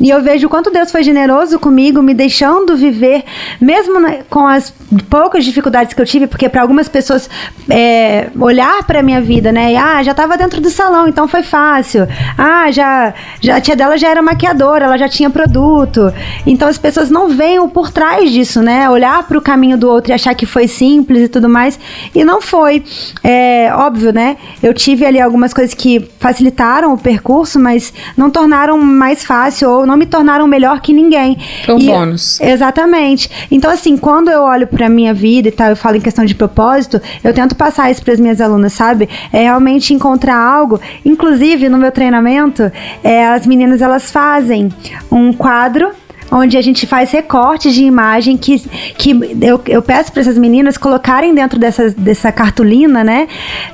e 0.00 0.10
eu 0.10 0.22
vejo 0.22 0.48
quanto 0.48 0.70
Deus 0.70 0.90
foi 0.90 1.02
generoso 1.02 1.58
comigo, 1.58 2.02
me 2.02 2.14
deixando 2.14 2.76
viver, 2.76 3.24
mesmo 3.60 3.94
com 4.30 4.46
as 4.46 4.72
poucas 5.08 5.44
dificuldades 5.44 5.94
que 5.94 6.00
eu 6.00 6.06
tive, 6.06 6.26
porque 6.26 6.48
para 6.48 6.62
algumas 6.62 6.88
pessoas 6.88 7.28
é, 7.68 8.28
olhar 8.38 8.84
para 8.84 9.02
minha 9.02 9.20
vida, 9.20 9.52
né? 9.52 9.76
Ah, 9.76 10.02
já 10.02 10.12
estava 10.12 10.36
dentro 10.36 10.60
do 10.60 10.70
salão, 10.70 11.08
então 11.08 11.28
foi 11.28 11.42
fácil. 11.42 12.06
Ah, 12.38 12.70
já, 12.70 13.12
já 13.40 13.56
a 13.56 13.60
tia 13.60 13.76
dela 13.76 13.96
já 13.96 14.08
era 14.08 14.22
maquiadora, 14.22 14.86
ela 14.86 14.98
já 14.98 15.08
tinha 15.08 15.28
produto. 15.28 16.12
Então 16.46 16.68
as 16.68 16.78
pessoas 16.78 17.10
não 17.10 17.28
veem 17.28 17.58
o 17.58 17.68
por 17.68 17.90
trás 17.90 18.30
disso, 18.30 18.62
né? 18.62 18.88
Olhar 18.88 19.26
para 19.26 19.38
o 19.38 19.42
caminho 19.42 19.76
do 19.76 19.88
outro 19.88 20.12
e 20.12 20.14
achar 20.14 20.34
que 20.34 20.46
foi 20.46 20.68
simples 20.68 21.24
e 21.24 21.28
tudo 21.28 21.48
mais. 21.48 21.78
E 22.14 22.24
não 22.24 22.40
foi. 22.40 22.84
É 23.22 23.70
óbvio, 23.74 24.12
né? 24.14 24.36
Eu 24.62 24.72
tive 24.72 25.04
ali 25.04 25.20
algumas 25.20 25.52
coisas 25.52 25.74
que 25.74 26.08
facilitaram 26.20 26.94
o 26.94 26.96
percurso, 26.96 27.58
mas 27.58 27.92
não 28.16 28.30
tornaram 28.30 28.78
mais 28.78 29.24
fácil 29.24 29.68
ou 29.68 29.84
não 29.84 29.96
me 29.96 30.06
tornaram 30.06 30.46
melhor 30.46 30.80
que 30.80 30.92
ninguém. 30.92 31.36
Foi 31.66 31.74
um 31.74 31.78
e, 31.80 31.86
bônus. 31.86 32.40
Exatamente. 32.40 33.28
Então, 33.50 33.68
assim, 33.68 33.96
quando 33.96 34.30
eu 34.30 34.42
olho 34.42 34.68
para 34.68 34.88
minha 34.88 35.12
vida 35.12 35.48
e 35.48 35.50
tal, 35.50 35.70
eu 35.70 35.76
falo 35.76 35.96
em 35.96 36.00
questão 36.00 36.24
de 36.24 36.34
propósito, 36.34 37.02
eu 37.24 37.34
tento 37.34 37.56
passar 37.56 37.90
isso 37.90 38.04
para 38.04 38.14
as 38.14 38.20
minhas 38.20 38.40
alunas, 38.40 38.72
sabe? 38.72 39.08
É 39.32 39.42
realmente 39.42 39.92
encontrar 39.92 40.36
algo. 40.36 40.80
Inclusive, 41.04 41.68
no 41.68 41.76
meu 41.76 41.90
treinamento, 41.90 42.70
é, 43.02 43.26
as 43.26 43.46
meninas 43.48 43.82
elas 43.82 44.12
fazem 44.12 44.68
um 45.10 45.32
quadro 45.32 45.90
onde 46.34 46.56
a 46.56 46.62
gente 46.62 46.84
faz 46.84 47.12
recortes 47.12 47.72
de 47.74 47.84
imagem 47.84 48.36
que, 48.36 48.58
que 48.98 49.12
eu, 49.40 49.60
eu 49.66 49.80
peço 49.80 50.10
para 50.10 50.20
essas 50.20 50.36
meninas 50.36 50.76
colocarem 50.76 51.32
dentro 51.32 51.60
dessa, 51.60 51.90
dessa 51.90 52.32
cartolina, 52.32 53.04
né? 53.04 53.28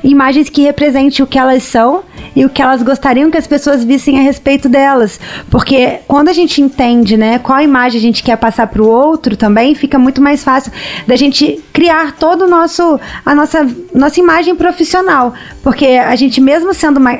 Imagens 0.04 0.50
que 0.50 0.62
representem 0.62 1.24
o 1.24 1.26
que 1.26 1.38
elas 1.38 1.62
são 1.62 2.02
e 2.36 2.44
o 2.44 2.50
que 2.50 2.60
elas 2.60 2.82
gostariam 2.82 3.30
que 3.30 3.38
as 3.38 3.46
pessoas 3.46 3.82
vissem 3.82 4.18
a 4.18 4.22
respeito 4.22 4.68
delas. 4.68 5.18
Porque 5.50 6.00
quando 6.06 6.28
a 6.28 6.32
gente 6.32 6.60
entende, 6.60 7.16
né, 7.16 7.38
qual 7.38 7.60
imagem 7.60 7.98
a 7.98 8.02
gente 8.02 8.22
quer 8.22 8.36
passar 8.36 8.66
para 8.66 8.82
o 8.82 8.86
outro 8.86 9.36
também, 9.36 9.74
fica 9.74 9.98
muito 9.98 10.20
mais 10.20 10.44
fácil 10.44 10.70
da 11.06 11.16
gente 11.16 11.62
criar 11.72 12.12
todo 12.12 12.44
o 12.44 12.48
nosso 12.48 13.00
a 13.24 13.34
nossa 13.34 13.66
nossa 13.94 14.20
imagem 14.20 14.54
profissional, 14.54 15.32
porque 15.62 15.86
a 15.86 16.14
gente 16.14 16.40
mesmo 16.40 16.74
sendo 16.74 16.98
uma, 16.98 17.12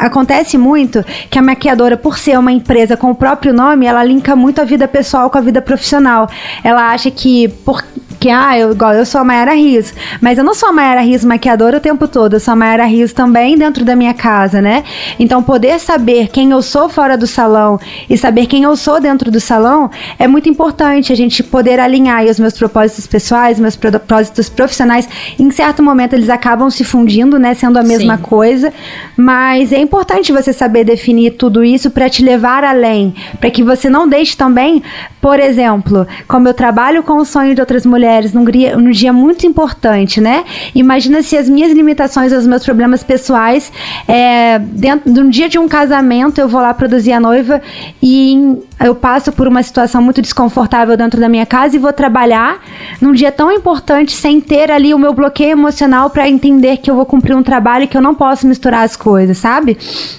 acontece 0.00 0.58
muito 0.58 1.04
que 1.30 1.38
a 1.38 1.42
maquiadora 1.42 1.96
por 1.96 2.18
ser 2.18 2.38
uma 2.38 2.52
empresa 2.52 2.96
com 2.96 3.10
o 3.10 3.14
próprio 3.14 3.52
nome, 3.52 3.86
ela 3.86 4.02
linka 4.02 4.34
muito 4.34 4.60
a 4.60 4.64
vida 4.64 4.79
pessoal 4.88 5.30
com 5.30 5.38
a 5.38 5.40
vida 5.40 5.62
profissional. 5.62 6.28
Ela 6.62 6.90
acha 6.92 7.10
que 7.10 7.48
por 7.48 7.84
que, 8.20 8.28
ah, 8.28 8.56
eu, 8.56 8.72
igual, 8.72 8.92
eu 8.92 9.06
sou 9.06 9.22
a 9.22 9.24
Mayara 9.24 9.54
Rios, 9.54 9.94
mas 10.20 10.36
eu 10.36 10.44
não 10.44 10.52
sou 10.52 10.68
a 10.68 10.72
Mayara 10.72 11.00
Rios 11.00 11.24
maquiadora 11.24 11.78
o 11.78 11.80
tempo 11.80 12.06
todo, 12.06 12.34
eu 12.34 12.40
sou 12.40 12.52
a 12.52 12.56
Mayara 12.56 12.84
Rios 12.84 13.14
também 13.14 13.56
dentro 13.56 13.82
da 13.82 13.96
minha 13.96 14.12
casa, 14.12 14.60
né? 14.60 14.84
Então, 15.18 15.42
poder 15.42 15.80
saber 15.80 16.28
quem 16.28 16.50
eu 16.50 16.60
sou 16.60 16.90
fora 16.90 17.16
do 17.16 17.26
salão 17.26 17.80
e 18.10 18.18
saber 18.18 18.44
quem 18.44 18.62
eu 18.62 18.76
sou 18.76 19.00
dentro 19.00 19.30
do 19.30 19.40
salão 19.40 19.90
é 20.18 20.28
muito 20.28 20.50
importante, 20.50 21.10
a 21.10 21.16
gente 21.16 21.42
poder 21.42 21.80
alinhar 21.80 22.22
os 22.24 22.38
meus 22.38 22.52
propósitos 22.52 23.06
pessoais, 23.06 23.58
meus 23.58 23.74
propósitos 23.74 24.50
profissionais. 24.50 25.08
Em 25.38 25.50
certo 25.50 25.82
momento, 25.82 26.12
eles 26.12 26.28
acabam 26.28 26.68
se 26.68 26.84
fundindo, 26.84 27.38
né, 27.38 27.54
sendo 27.54 27.78
a 27.78 27.82
mesma 27.82 28.18
Sim. 28.18 28.22
coisa, 28.22 28.70
mas 29.16 29.72
é 29.72 29.78
importante 29.78 30.30
você 30.30 30.52
saber 30.52 30.84
definir 30.84 31.30
tudo 31.32 31.64
isso 31.64 31.90
para 31.90 32.10
te 32.10 32.22
levar 32.22 32.64
além, 32.64 33.14
para 33.40 33.50
que 33.50 33.62
você 33.62 33.88
não 33.88 34.06
deixe 34.06 34.36
também, 34.36 34.82
por 35.22 35.40
exemplo, 35.40 36.06
como 36.28 36.46
eu 36.48 36.52
trabalho 36.52 37.02
com 37.02 37.14
o 37.14 37.24
sonho 37.24 37.54
de 37.54 37.62
outras 37.62 37.86
mulheres, 37.86 38.09
mulheres 38.10 38.32
num 38.32 38.44
dia, 38.44 38.76
num 38.76 38.90
dia 38.90 39.12
muito 39.12 39.46
importante, 39.46 40.20
né? 40.20 40.44
Imagina 40.74 41.22
se 41.22 41.36
as 41.36 41.48
minhas 41.48 41.72
limitações, 41.72 42.32
os 42.32 42.46
meus 42.46 42.64
problemas 42.64 43.02
pessoais, 43.02 43.72
é, 44.08 44.58
dentro 44.58 45.12
de 45.12 45.20
um 45.20 45.30
dia 45.30 45.48
de 45.48 45.58
um 45.58 45.68
casamento, 45.68 46.40
eu 46.40 46.48
vou 46.48 46.60
lá 46.60 46.74
produzir 46.74 47.12
a 47.12 47.20
noiva 47.20 47.62
e 48.02 48.58
eu 48.80 48.94
passo 48.94 49.30
por 49.32 49.46
uma 49.46 49.62
situação 49.62 50.02
muito 50.02 50.22
desconfortável 50.22 50.96
dentro 50.96 51.20
da 51.20 51.28
minha 51.28 51.44
casa 51.44 51.76
e 51.76 51.78
vou 51.78 51.92
trabalhar 51.92 52.60
num 53.00 53.12
dia 53.12 53.30
tão 53.30 53.52
importante 53.52 54.12
sem 54.12 54.40
ter 54.40 54.70
ali 54.70 54.94
o 54.94 54.98
meu 54.98 55.12
bloqueio 55.12 55.50
emocional 55.50 56.10
para 56.10 56.28
entender 56.28 56.78
que 56.78 56.90
eu 56.90 56.94
vou 56.94 57.04
cumprir 57.04 57.36
um 57.36 57.42
trabalho 57.42 57.84
e 57.84 57.86
que 57.86 57.96
eu 57.96 58.00
não 58.00 58.14
posso 58.14 58.46
misturar 58.46 58.84
as 58.84 58.96
coisas, 58.96 59.38
sabe? 59.38 59.76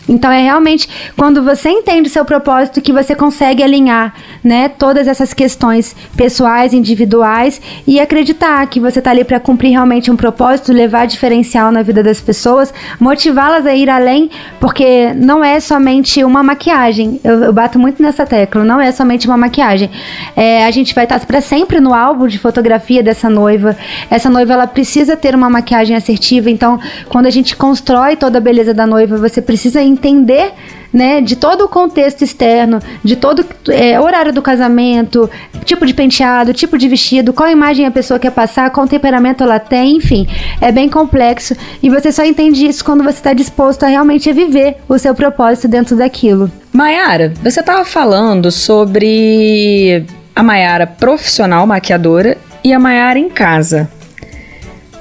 Então 0.08 0.32
é 0.32 0.41
realmente 0.41 0.88
quando 1.17 1.43
você 1.43 1.69
entende 1.69 2.10
o 2.10 2.12
seu 2.12 2.24
propósito 2.24 2.82
que 2.82 2.93
você 2.93 3.15
consegue 3.15 3.63
alinhar, 3.63 4.13
né, 4.43 4.69
todas 4.69 5.08
essas 5.08 5.34
questões 5.34 5.95
pessoais, 6.15 6.74
individuais 6.74 7.62
e 7.88 8.00
acreditar 8.00 8.65
que 8.67 8.80
você 8.80 9.00
está 9.00 9.12
ali 9.12 9.24
para 9.24 9.39
cumprir 9.39 9.71
realmente 9.71 10.12
um 10.12 10.15
propósito, 10.15 10.71
levar 10.71 11.08
diferencial 11.08 11.71
na 11.71 11.82
vida 11.82 12.04
das 12.04 12.21
pessoas, 12.21 12.74
motivá-las 13.00 13.65
a 13.65 13.74
ir 13.74 13.89
além, 13.89 14.30
porque 14.60 15.13
não 15.15 15.43
é 15.43 15.60
somente 15.60 16.24
uma 16.24 16.43
maquiagem. 16.43 17.19
Eu, 17.24 17.43
eu 17.45 17.54
bato 17.54 17.80
muito 17.80 18.02
nessa 18.02 18.26
tecla, 18.26 18.50
não 18.59 18.79
é 18.79 18.91
somente 18.91 19.27
uma 19.27 19.37
maquiagem. 19.37 19.89
É, 20.35 20.65
a 20.65 20.71
gente 20.71 20.93
vai 20.93 21.05
estar 21.05 21.19
para 21.25 21.41
sempre 21.41 21.79
no 21.79 21.93
álbum 21.93 22.27
de 22.27 22.37
fotografia 22.37 23.01
dessa 23.01 23.29
noiva. 23.29 23.75
Essa 24.09 24.29
noiva 24.29 24.53
ela 24.53 24.67
precisa 24.67 25.15
ter 25.15 25.35
uma 25.35 25.49
maquiagem 25.49 25.95
assertiva, 25.95 26.49
então 26.49 26.79
quando 27.09 27.25
a 27.25 27.29
gente 27.29 27.55
constrói 27.55 28.15
toda 28.15 28.37
a 28.37 28.41
beleza 28.41 28.73
da 28.73 28.85
noiva, 28.85 29.17
você 29.17 29.41
precisa 29.41 29.81
entender 29.81 30.53
né, 30.93 31.21
de 31.21 31.36
todo 31.36 31.65
o 31.65 31.69
contexto 31.69 32.23
externo, 32.23 32.80
de 33.04 33.15
todo 33.15 33.45
é, 33.69 33.99
horário 33.99 34.34
do 34.34 34.41
casamento, 34.41 35.30
tipo 35.65 35.86
de 35.86 35.93
penteado, 35.93 36.54
tipo 36.54 36.77
de 36.77 36.88
vestido, 36.88 37.34
qual 37.34 37.49
imagem 37.49 37.86
a 37.86 37.91
pessoa 37.91 38.19
quer 38.19 38.32
passar, 38.32 38.69
qual 38.71 38.88
temperamento 38.88 39.43
ela 39.43 39.60
tem, 39.60 39.97
enfim, 39.97 40.27
é 40.60 40.71
bem 40.71 40.89
complexo 40.89 41.56
e 41.82 41.89
você 41.89 42.12
só 42.12 42.25
entende 42.25 42.65
isso 42.65 42.84
quando 42.84 43.04
você 43.04 43.17
está 43.17 43.34
disposto 43.34 43.84
a 43.84 43.88
realmente 43.88 44.32
viver 44.34 44.77
o 44.88 44.97
seu 44.97 45.15
propósito 45.15 45.67
dentro 45.67 45.95
daquilo. 45.95 46.51
Mayara, 46.73 47.34
você 47.41 47.60
estava 47.60 47.84
falando 47.86 48.51
sobre 48.51 50.06
a 50.36 50.41
Mayara 50.41 50.88
profissional 50.88 51.65
maquiadora 51.67 52.38
e 52.63 52.73
a 52.73 52.80
Mayara 52.80 53.19
em 53.19 53.30
casa. 53.30 53.89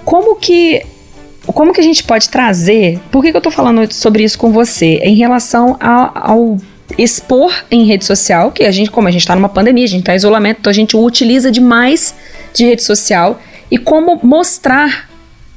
Como 0.05 0.37
que 0.37 0.83
como 1.52 1.72
que 1.72 1.80
a 1.80 1.84
gente 1.84 2.04
pode 2.04 2.28
trazer? 2.28 2.98
Por 3.10 3.22
que, 3.22 3.30
que 3.30 3.36
eu 3.36 3.40
tô 3.40 3.50
falando 3.50 3.90
sobre 3.92 4.22
isso 4.22 4.38
com 4.38 4.52
você? 4.52 5.00
Em 5.02 5.14
relação 5.14 5.76
ao, 5.80 6.12
ao 6.14 6.56
expor 6.98 7.52
em 7.70 7.84
rede 7.84 8.04
social, 8.04 8.50
que 8.50 8.64
a 8.64 8.70
gente, 8.70 8.90
como 8.90 9.08
a 9.08 9.10
gente 9.10 9.22
está 9.22 9.34
numa 9.34 9.48
pandemia, 9.48 9.84
a 9.84 9.88
gente 9.88 10.00
está 10.00 10.12
em 10.12 10.16
isolamento, 10.16 10.58
então 10.60 10.70
a 10.70 10.74
gente 10.74 10.96
utiliza 10.96 11.50
demais 11.50 12.14
de 12.52 12.64
rede 12.64 12.82
social 12.82 13.40
e 13.70 13.78
como 13.78 14.18
mostrar 14.22 15.08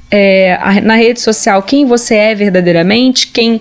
é, 0.09 0.79
na 0.81 0.95
rede 0.95 1.19
social 1.19 1.63
quem 1.63 1.85
você 1.85 2.15
é 2.15 2.35
verdadeiramente, 2.35 3.27
quem 3.27 3.59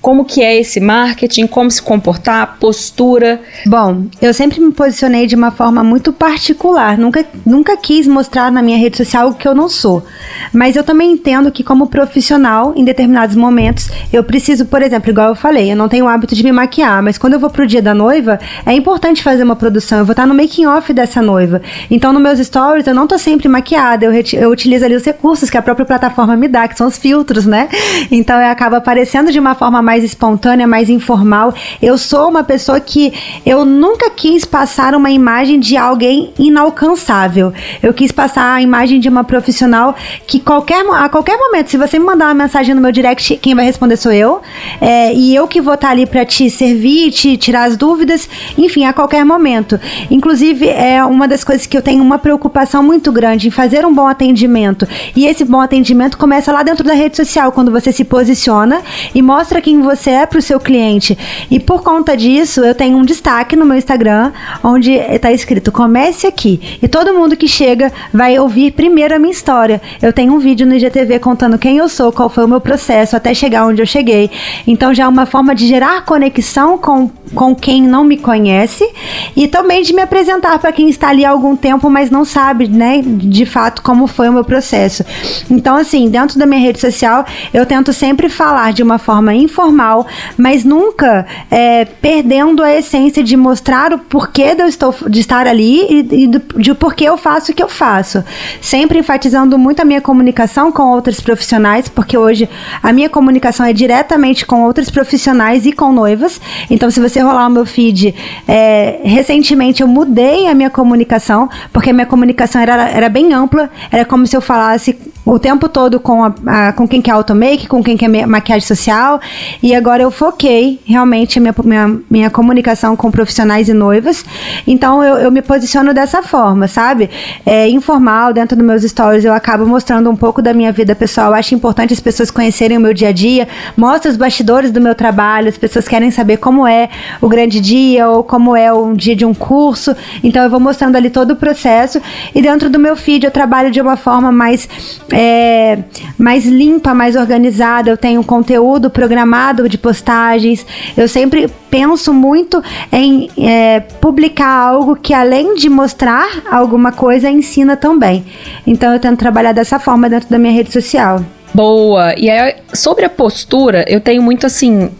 como 0.00 0.24
que 0.24 0.42
é 0.42 0.58
esse 0.58 0.80
marketing, 0.80 1.46
como 1.46 1.70
se 1.70 1.82
comportar, 1.82 2.56
postura? 2.58 3.40
Bom, 3.66 4.04
eu 4.20 4.32
sempre 4.32 4.58
me 4.60 4.72
posicionei 4.72 5.26
de 5.26 5.36
uma 5.36 5.50
forma 5.50 5.84
muito 5.84 6.12
particular. 6.12 6.96
Nunca, 6.96 7.24
nunca 7.44 7.76
quis 7.76 8.06
mostrar 8.06 8.50
na 8.50 8.62
minha 8.62 8.78
rede 8.78 8.96
social 8.96 9.28
o 9.28 9.34
que 9.34 9.46
eu 9.46 9.54
não 9.54 9.68
sou. 9.68 10.04
Mas 10.52 10.74
eu 10.74 10.82
também 10.82 11.12
entendo 11.12 11.52
que, 11.52 11.62
como 11.62 11.86
profissional, 11.88 12.72
em 12.74 12.84
determinados 12.84 13.36
momentos, 13.36 13.90
eu 14.12 14.24
preciso, 14.24 14.64
por 14.64 14.80
exemplo, 14.80 15.10
igual 15.10 15.28
eu 15.28 15.34
falei, 15.34 15.70
eu 15.70 15.76
não 15.76 15.88
tenho 15.88 16.06
o 16.06 16.08
hábito 16.08 16.34
de 16.34 16.42
me 16.42 16.52
maquiar, 16.52 17.02
mas 17.02 17.18
quando 17.18 17.34
eu 17.34 17.40
vou 17.40 17.50
pro 17.50 17.66
dia 17.66 17.82
da 17.82 17.92
noiva, 17.92 18.40
é 18.64 18.72
importante 18.72 19.22
fazer 19.22 19.42
uma 19.42 19.56
produção. 19.56 19.98
Eu 19.98 20.06
vou 20.06 20.12
estar 20.12 20.26
no 20.26 20.34
making 20.34 20.64
off 20.66 20.92
dessa 20.94 21.20
noiva. 21.20 21.60
Então, 21.90 22.12
nos 22.12 22.22
meus 22.22 22.38
stories, 22.38 22.86
eu 22.86 22.94
não 22.94 23.06
tô 23.06 23.18
sempre 23.18 23.48
maquiada. 23.48 24.06
Eu, 24.06 24.12
eu 24.12 24.50
utilizo 24.50 24.84
ali 24.84 24.94
os 24.94 25.04
recursos 25.04 25.50
que 25.50 25.58
a 25.58 25.62
própria 25.62 25.84
plataforma 25.84 26.36
me 26.36 26.48
dá, 26.48 26.66
que 26.66 26.76
são 26.76 26.86
os 26.86 26.96
filtros, 26.96 27.44
né? 27.44 27.68
Então, 28.10 28.40
eu 28.40 28.50
acabo 28.50 28.76
aparecendo 28.76 29.30
de 29.30 29.38
uma 29.38 29.54
forma 29.54 29.82
mais 29.90 30.04
espontânea, 30.04 30.68
mais 30.68 30.88
informal. 30.88 31.52
Eu 31.82 31.98
sou 31.98 32.28
uma 32.28 32.44
pessoa 32.44 32.78
que 32.78 33.12
eu 33.44 33.64
nunca 33.64 34.08
quis 34.08 34.44
passar 34.44 34.94
uma 34.94 35.10
imagem 35.10 35.58
de 35.58 35.76
alguém 35.76 36.32
inalcançável. 36.38 37.52
Eu 37.82 37.92
quis 37.92 38.12
passar 38.12 38.54
a 38.54 38.62
imagem 38.62 39.00
de 39.00 39.08
uma 39.08 39.24
profissional 39.24 39.96
que 40.28 40.38
qualquer, 40.38 40.86
a 40.94 41.08
qualquer 41.08 41.36
momento, 41.36 41.70
se 41.70 41.76
você 41.76 41.98
me 41.98 42.04
mandar 42.04 42.26
uma 42.26 42.34
mensagem 42.34 42.72
no 42.72 42.80
meu 42.80 42.92
direct, 42.92 43.36
quem 43.38 43.52
vai 43.52 43.64
responder 43.64 43.96
sou 43.96 44.12
eu. 44.12 44.40
É, 44.80 45.12
e 45.12 45.34
eu 45.34 45.48
que 45.48 45.60
vou 45.60 45.74
estar 45.74 45.90
ali 45.90 46.06
para 46.06 46.24
te 46.24 46.48
servir, 46.48 47.10
te 47.10 47.36
tirar 47.36 47.64
as 47.64 47.76
dúvidas, 47.76 48.28
enfim, 48.56 48.84
a 48.84 48.92
qualquer 48.92 49.24
momento. 49.24 49.80
Inclusive, 50.08 50.68
é 50.68 51.04
uma 51.04 51.26
das 51.26 51.42
coisas 51.42 51.66
que 51.66 51.76
eu 51.76 51.82
tenho 51.82 52.00
uma 52.00 52.18
preocupação 52.18 52.80
muito 52.80 53.10
grande 53.10 53.48
em 53.48 53.50
fazer 53.50 53.84
um 53.84 53.92
bom 53.92 54.06
atendimento. 54.06 54.86
E 55.16 55.26
esse 55.26 55.44
bom 55.44 55.60
atendimento 55.60 56.16
começa 56.16 56.52
lá 56.52 56.62
dentro 56.62 56.84
da 56.84 56.94
rede 56.94 57.16
social, 57.16 57.50
quando 57.50 57.72
você 57.72 57.90
se 57.90 58.04
posiciona 58.04 58.82
e 59.12 59.20
mostra 59.20 59.60
quem 59.60 59.79
você 59.82 60.10
é 60.10 60.26
para 60.26 60.38
o 60.38 60.42
seu 60.42 60.60
cliente. 60.60 61.16
E 61.50 61.58
por 61.58 61.82
conta 61.82 62.16
disso, 62.16 62.60
eu 62.60 62.74
tenho 62.74 62.96
um 62.96 63.04
destaque 63.04 63.56
no 63.56 63.66
meu 63.66 63.76
Instagram 63.76 64.32
onde 64.62 64.92
está 64.92 65.32
escrito 65.32 65.72
comece 65.72 66.26
aqui. 66.26 66.78
E 66.82 66.88
todo 66.88 67.14
mundo 67.14 67.36
que 67.36 67.48
chega 67.48 67.92
vai 68.12 68.38
ouvir 68.38 68.72
primeiro 68.72 69.14
a 69.14 69.18
minha 69.18 69.32
história. 69.32 69.80
Eu 70.00 70.12
tenho 70.12 70.34
um 70.34 70.38
vídeo 70.38 70.66
no 70.66 70.74
IGTV 70.74 71.18
contando 71.18 71.58
quem 71.58 71.78
eu 71.78 71.88
sou, 71.88 72.12
qual 72.12 72.28
foi 72.28 72.44
o 72.44 72.48
meu 72.48 72.60
processo 72.60 73.16
até 73.16 73.32
chegar 73.34 73.66
onde 73.66 73.82
eu 73.82 73.86
cheguei. 73.86 74.30
Então 74.66 74.92
já 74.92 75.04
é 75.04 75.08
uma 75.08 75.26
forma 75.26 75.54
de 75.54 75.66
gerar 75.66 76.04
conexão 76.04 76.78
com, 76.78 77.10
com 77.34 77.54
quem 77.54 77.82
não 77.82 78.04
me 78.04 78.16
conhece 78.16 78.88
e 79.36 79.48
também 79.48 79.82
de 79.82 79.92
me 79.92 80.02
apresentar 80.02 80.58
para 80.58 80.72
quem 80.72 80.88
está 80.88 81.08
ali 81.08 81.24
há 81.24 81.30
algum 81.30 81.56
tempo, 81.56 81.88
mas 81.88 82.10
não 82.10 82.24
sabe, 82.24 82.68
né, 82.68 83.00
de 83.02 83.46
fato 83.46 83.82
como 83.82 84.06
foi 84.06 84.28
o 84.28 84.32
meu 84.32 84.44
processo. 84.44 85.04
Então 85.50 85.76
assim, 85.76 86.08
dentro 86.08 86.38
da 86.38 86.46
minha 86.46 86.60
rede 86.60 86.80
social, 86.80 87.24
eu 87.52 87.64
tento 87.66 87.92
sempre 87.92 88.28
falar 88.28 88.72
de 88.72 88.82
uma 88.82 88.98
forma 88.98 89.34
informal, 89.70 90.06
mas 90.36 90.64
nunca 90.64 91.26
é, 91.50 91.84
perdendo 91.84 92.62
a 92.62 92.74
essência 92.74 93.22
de 93.22 93.36
mostrar 93.36 93.92
o 93.92 93.98
porquê 93.98 94.54
de 94.54 94.62
eu 94.62 94.66
estou 94.66 94.94
de 95.08 95.20
estar 95.20 95.46
ali 95.46 95.86
e, 95.88 96.24
e 96.24 96.26
do, 96.26 96.60
de 96.60 96.74
porquê 96.74 97.04
eu 97.04 97.16
faço 97.16 97.52
o 97.52 97.54
que 97.54 97.62
eu 97.62 97.68
faço. 97.68 98.22
Sempre 98.60 98.98
enfatizando 98.98 99.56
muito 99.56 99.80
a 99.80 99.84
minha 99.84 100.00
comunicação 100.00 100.72
com 100.72 100.82
outros 100.82 101.20
profissionais, 101.20 101.88
porque 101.88 102.18
hoje 102.18 102.48
a 102.82 102.92
minha 102.92 103.08
comunicação 103.08 103.64
é 103.64 103.72
diretamente 103.72 104.44
com 104.44 104.62
outros 104.64 104.90
profissionais 104.90 105.64
e 105.64 105.72
com 105.72 105.92
noivas. 105.92 106.40
Então, 106.68 106.90
se 106.90 107.00
você 107.00 107.20
rolar 107.20 107.46
o 107.46 107.50
meu 107.50 107.64
feed, 107.64 108.14
é, 108.46 109.00
recentemente 109.04 109.82
eu 109.82 109.88
mudei 109.88 110.48
a 110.48 110.54
minha 110.54 110.70
comunicação, 110.70 111.48
porque 111.72 111.90
a 111.90 111.92
minha 111.92 112.06
comunicação 112.06 112.60
era, 112.60 112.88
era 112.88 113.08
bem 113.08 113.32
ampla, 113.32 113.70
era 113.90 114.04
como 114.04 114.26
se 114.26 114.36
eu 114.36 114.40
falasse 114.40 114.98
o 115.24 115.38
tempo 115.38 115.68
todo 115.68 116.00
com, 116.00 116.24
a, 116.24 116.34
a, 116.46 116.72
com 116.72 116.88
quem 116.88 117.00
quer 117.00 117.12
automake, 117.12 117.68
com 117.68 117.82
quem 117.82 117.96
quer 117.96 118.08
maquiagem 118.26 118.66
social, 118.66 119.20
e 119.62 119.74
agora 119.74 120.02
eu 120.02 120.10
foquei 120.10 120.80
realmente 120.84 121.38
minha, 121.38 121.54
minha, 121.62 121.98
minha 122.10 122.30
comunicação 122.30 122.96
com 122.96 123.10
profissionais 123.10 123.68
e 123.68 123.74
noivas. 123.74 124.24
Então 124.66 125.02
eu, 125.04 125.16
eu 125.16 125.30
me 125.30 125.42
posiciono 125.42 125.92
dessa 125.92 126.22
forma, 126.22 126.66
sabe? 126.66 127.10
É 127.44 127.68
informal, 127.68 128.32
dentro 128.32 128.56
dos 128.56 128.64
meus 128.64 128.82
stories 128.82 129.24
eu 129.24 129.34
acabo 129.34 129.66
mostrando 129.66 130.10
um 130.10 130.16
pouco 130.16 130.40
da 130.40 130.54
minha 130.54 130.72
vida 130.72 130.94
pessoal. 130.94 131.28
Eu 131.28 131.34
acho 131.34 131.54
importante 131.54 131.92
as 131.92 132.00
pessoas 132.00 132.30
conhecerem 132.30 132.78
o 132.78 132.80
meu 132.80 132.94
dia 132.94 133.08
a 133.08 133.12
dia, 133.12 133.46
mostra 133.76 134.10
os 134.10 134.16
bastidores 134.16 134.70
do 134.70 134.80
meu 134.80 134.94
trabalho, 134.94 135.48
as 135.48 135.58
pessoas 135.58 135.86
querem 135.86 136.10
saber 136.10 136.38
como 136.38 136.66
é 136.66 136.88
o 137.20 137.28
grande 137.28 137.60
dia 137.60 138.08
ou 138.08 138.24
como 138.24 138.56
é 138.56 138.72
um 138.72 138.94
dia 138.94 139.14
de 139.14 139.26
um 139.26 139.34
curso. 139.34 139.94
Então 140.24 140.42
eu 140.42 140.48
vou 140.48 140.60
mostrando 140.60 140.96
ali 140.96 141.10
todo 141.10 141.32
o 141.32 141.36
processo 141.36 142.00
e 142.34 142.40
dentro 142.40 142.70
do 142.70 142.78
meu 142.78 142.96
feed 142.96 143.24
eu 143.24 143.30
trabalho 143.30 143.70
de 143.70 143.80
uma 143.80 143.96
forma 143.96 144.32
mais 144.32 144.68
é, 145.12 145.78
mais 146.16 146.46
limpa, 146.46 146.94
mais 146.94 147.14
organizada. 147.14 147.90
Eu 147.90 147.96
tenho 147.96 148.24
conteúdo 148.24 148.88
programado 148.88 149.49
de 149.52 149.78
postagens. 149.78 150.64
Eu 150.96 151.08
sempre 151.08 151.48
penso 151.70 152.12
muito 152.12 152.62
em 152.92 153.28
é, 153.38 153.80
publicar 153.80 154.50
algo 154.50 154.96
que, 154.96 155.12
além 155.12 155.54
de 155.54 155.68
mostrar 155.68 156.42
alguma 156.50 156.92
coisa, 156.92 157.30
ensina 157.30 157.76
também. 157.76 158.24
Então, 158.66 158.92
eu 158.92 159.00
tento 159.00 159.18
trabalhar 159.18 159.52
dessa 159.52 159.78
forma 159.78 160.08
dentro 160.08 160.28
da 160.28 160.38
minha 160.38 160.52
rede 160.52 160.72
social. 160.72 161.24
Boa. 161.52 162.14
E 162.16 162.30
aí, 162.30 162.56
sobre 162.72 163.04
a 163.04 163.08
postura, 163.08 163.84
eu 163.88 164.00
tenho 164.00 164.22
muito 164.22 164.46
assim. 164.46 164.90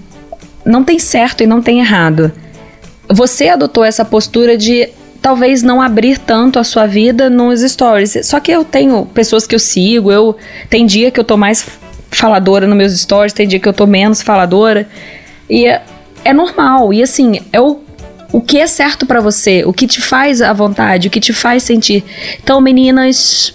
Não 0.64 0.84
tem 0.84 0.98
certo 0.98 1.42
e 1.42 1.46
não 1.46 1.62
tem 1.62 1.80
errado. 1.80 2.32
Você 3.08 3.48
adotou 3.48 3.84
essa 3.84 4.04
postura 4.04 4.56
de 4.56 4.88
talvez 5.20 5.62
não 5.62 5.80
abrir 5.80 6.18
tanto 6.18 6.58
a 6.58 6.64
sua 6.64 6.86
vida 6.86 7.28
nos 7.28 7.60
stories. 7.60 8.18
Só 8.22 8.40
que 8.40 8.50
eu 8.50 8.64
tenho 8.64 9.06
pessoas 9.06 9.46
que 9.46 9.54
eu 9.54 9.58
sigo, 9.58 10.10
eu 10.10 10.36
tem 10.68 10.86
dia 10.86 11.10
que 11.10 11.20
eu 11.20 11.24
tô 11.24 11.36
mais 11.36 11.66
faladora 12.10 12.66
nos 12.66 12.76
meus 12.76 12.98
stories, 13.00 13.32
tem 13.32 13.46
dia 13.46 13.60
que 13.60 13.68
eu 13.68 13.72
tô 13.72 13.86
menos 13.86 14.22
faladora. 14.22 14.88
E 15.48 15.66
é, 15.66 15.82
é 16.24 16.32
normal. 16.32 16.92
E 16.92 17.02
assim, 17.02 17.40
é 17.52 17.60
o, 17.60 17.80
o 18.32 18.40
que 18.40 18.58
é 18.58 18.66
certo 18.66 19.06
para 19.06 19.20
você, 19.20 19.64
o 19.64 19.72
que 19.72 19.86
te 19.86 20.00
faz 20.00 20.42
à 20.42 20.52
vontade, 20.52 21.08
o 21.08 21.10
que 21.10 21.20
te 21.20 21.32
faz 21.32 21.62
sentir. 21.62 22.04
Então, 22.42 22.60
meninas, 22.60 23.54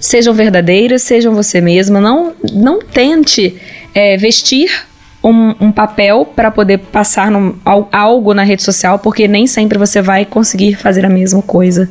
sejam 0.00 0.34
verdadeiras, 0.34 1.02
sejam 1.02 1.34
você 1.34 1.60
mesma. 1.60 2.00
Não, 2.00 2.34
não 2.52 2.80
tente 2.80 3.56
é, 3.94 4.16
vestir 4.16 4.86
um, 5.22 5.54
um 5.60 5.72
papel 5.72 6.24
para 6.24 6.50
poder 6.50 6.78
passar 6.78 7.30
num, 7.30 7.56
algo 7.64 8.34
na 8.34 8.42
rede 8.42 8.62
social, 8.62 8.98
porque 8.98 9.26
nem 9.26 9.46
sempre 9.46 9.78
você 9.78 10.00
vai 10.00 10.24
conseguir 10.24 10.74
fazer 10.76 11.04
a 11.04 11.08
mesma 11.08 11.42
coisa. 11.42 11.88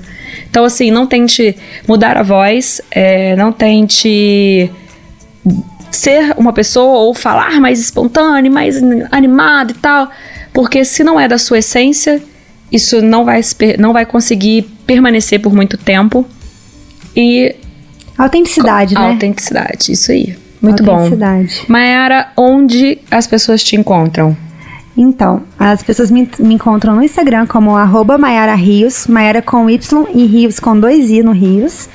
Então, 0.50 0.63
assim, 0.63 0.91
não 0.91 1.06
tente 1.06 1.56
mudar 1.88 2.17
a 2.17 2.23
voz, 2.23 2.82
é, 2.91 3.36
não 3.36 3.52
tente 3.52 4.71
ser 5.92 6.34
uma 6.38 6.54
pessoa 6.54 7.00
ou 7.00 7.14
falar 7.14 7.60
mais 7.60 7.80
espontâneo, 7.80 8.52
mais 8.52 8.82
animado 9.12 9.72
e 9.72 9.76
tal, 9.76 10.10
porque 10.54 10.84
se 10.84 11.04
não 11.04 11.20
é 11.20 11.28
da 11.28 11.38
sua 11.38 11.60
essência, 11.60 12.22
isso 12.72 13.02
não 13.02 13.24
vai, 13.26 13.42
não 13.80 13.94
vai 13.94 14.06
conseguir 14.06 14.64
permanecer 14.86 15.40
por 15.40 15.54
muito 15.54 15.78
tempo. 15.78 16.26
E. 17.16 17.56
Autenticidade, 18.18 18.96
né? 18.96 19.12
Autenticidade, 19.12 19.92
isso 19.92 20.12
aí. 20.12 20.36
Muito 20.62 20.84
bom. 20.84 21.10
Mayara, 21.68 22.30
onde 22.36 22.98
as 23.12 23.28
pessoas 23.28 23.64
te 23.64 23.76
encontram? 23.76 24.36
Então, 24.98 25.44
as 25.60 25.84
pessoas 25.84 26.10
me, 26.10 26.28
me 26.40 26.56
encontram 26.56 26.96
no 26.96 27.04
Instagram 27.04 27.46
como 27.46 27.76
arroba 27.76 28.18
Mayara 28.18 28.56
Rios, 28.56 29.06
Mayara 29.06 29.44
com 29.44 29.70
Y 29.70 30.08
e 30.16 30.26
Rios 30.26 30.60
com 30.60 30.78
dois 30.80 31.12
I 31.12 31.22
no 31.22 31.32
Rios. 31.32 31.88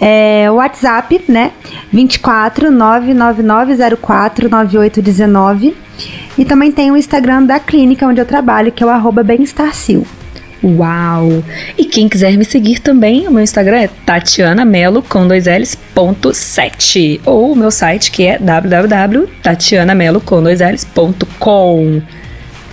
É, 0.00 0.50
WhatsApp, 0.50 1.22
né? 1.28 1.52
24 1.92 2.70
99904 2.70 4.48
9819. 4.48 5.76
E 6.38 6.44
também 6.46 6.72
tem 6.72 6.90
o 6.90 6.96
Instagram 6.96 7.44
da 7.44 7.60
clínica 7.60 8.06
onde 8.06 8.20
eu 8.20 8.24
trabalho, 8.24 8.72
que 8.72 8.82
é 8.82 8.86
o 8.86 8.90
arroba 8.90 9.22
Bem-Estar 9.22 9.72
Uau! 10.64 11.42
E 11.76 11.84
quem 11.84 12.08
quiser 12.08 12.36
me 12.36 12.44
seguir 12.44 12.78
também, 12.78 13.26
o 13.26 13.32
meu 13.32 13.42
Instagram 13.42 13.78
é 13.78 13.88
Tatiana 14.06 14.64
Melo 14.64 15.02
com 15.02 15.26
dois 15.26 15.46
L's 15.46 15.74
ponto 15.74 16.32
7 16.32 17.20
ou 17.24 17.52
o 17.52 17.56
meu 17.56 17.70
site 17.70 18.12
que 18.12 18.24
é 18.24 18.38
www.tatianamelo 18.38 20.20
com 20.20 20.42
dois 20.42 20.60
L's 20.60 20.84
ponto 20.84 21.26
com. 21.38 22.00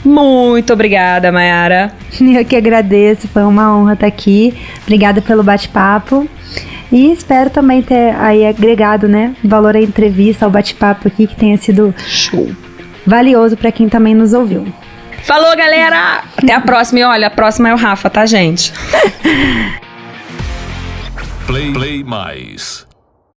Muito 0.04 0.74
obrigada, 0.74 1.32
Mayara. 1.32 1.92
Eu 2.20 2.46
que 2.46 2.56
agradeço, 2.56 3.28
foi 3.28 3.44
uma 3.44 3.76
honra 3.76 3.94
estar 3.94 4.08
aqui. 4.08 4.54
Obrigada 4.84 5.22
pelo 5.22 5.44
bate-papo. 5.44 6.28
E 6.92 7.12
espero 7.12 7.50
também 7.52 7.82
ter 7.84 8.16
aí 8.16 8.46
agregado, 8.48 9.08
né, 9.08 9.36
valor 9.44 9.76
à 9.76 9.82
entrevista, 9.82 10.46
ao 10.46 10.52
bate-papo 10.52 11.08
aqui, 11.08 11.28
que 11.28 11.36
tenha 11.36 11.56
sido 11.58 11.94
Show. 12.08 12.50
valioso 13.06 13.56
para 13.56 13.72
quem 13.72 13.88
também 13.88 14.16
nos 14.16 14.34
ouviu. 14.34 14.66
Falou, 15.22 15.56
galera! 15.56 16.24
Até 16.36 16.54
a 16.54 16.62
próxima. 16.62 17.00
E 17.00 17.04
olha, 17.04 17.28
a 17.28 17.30
próxima 17.30 17.70
é 17.70 17.74
o 17.74 17.78
Rafa, 17.78 18.10
tá, 18.10 18.26
gente? 18.26 18.74
Play, 21.46 21.74
play 21.74 22.04
mais. 22.04 22.89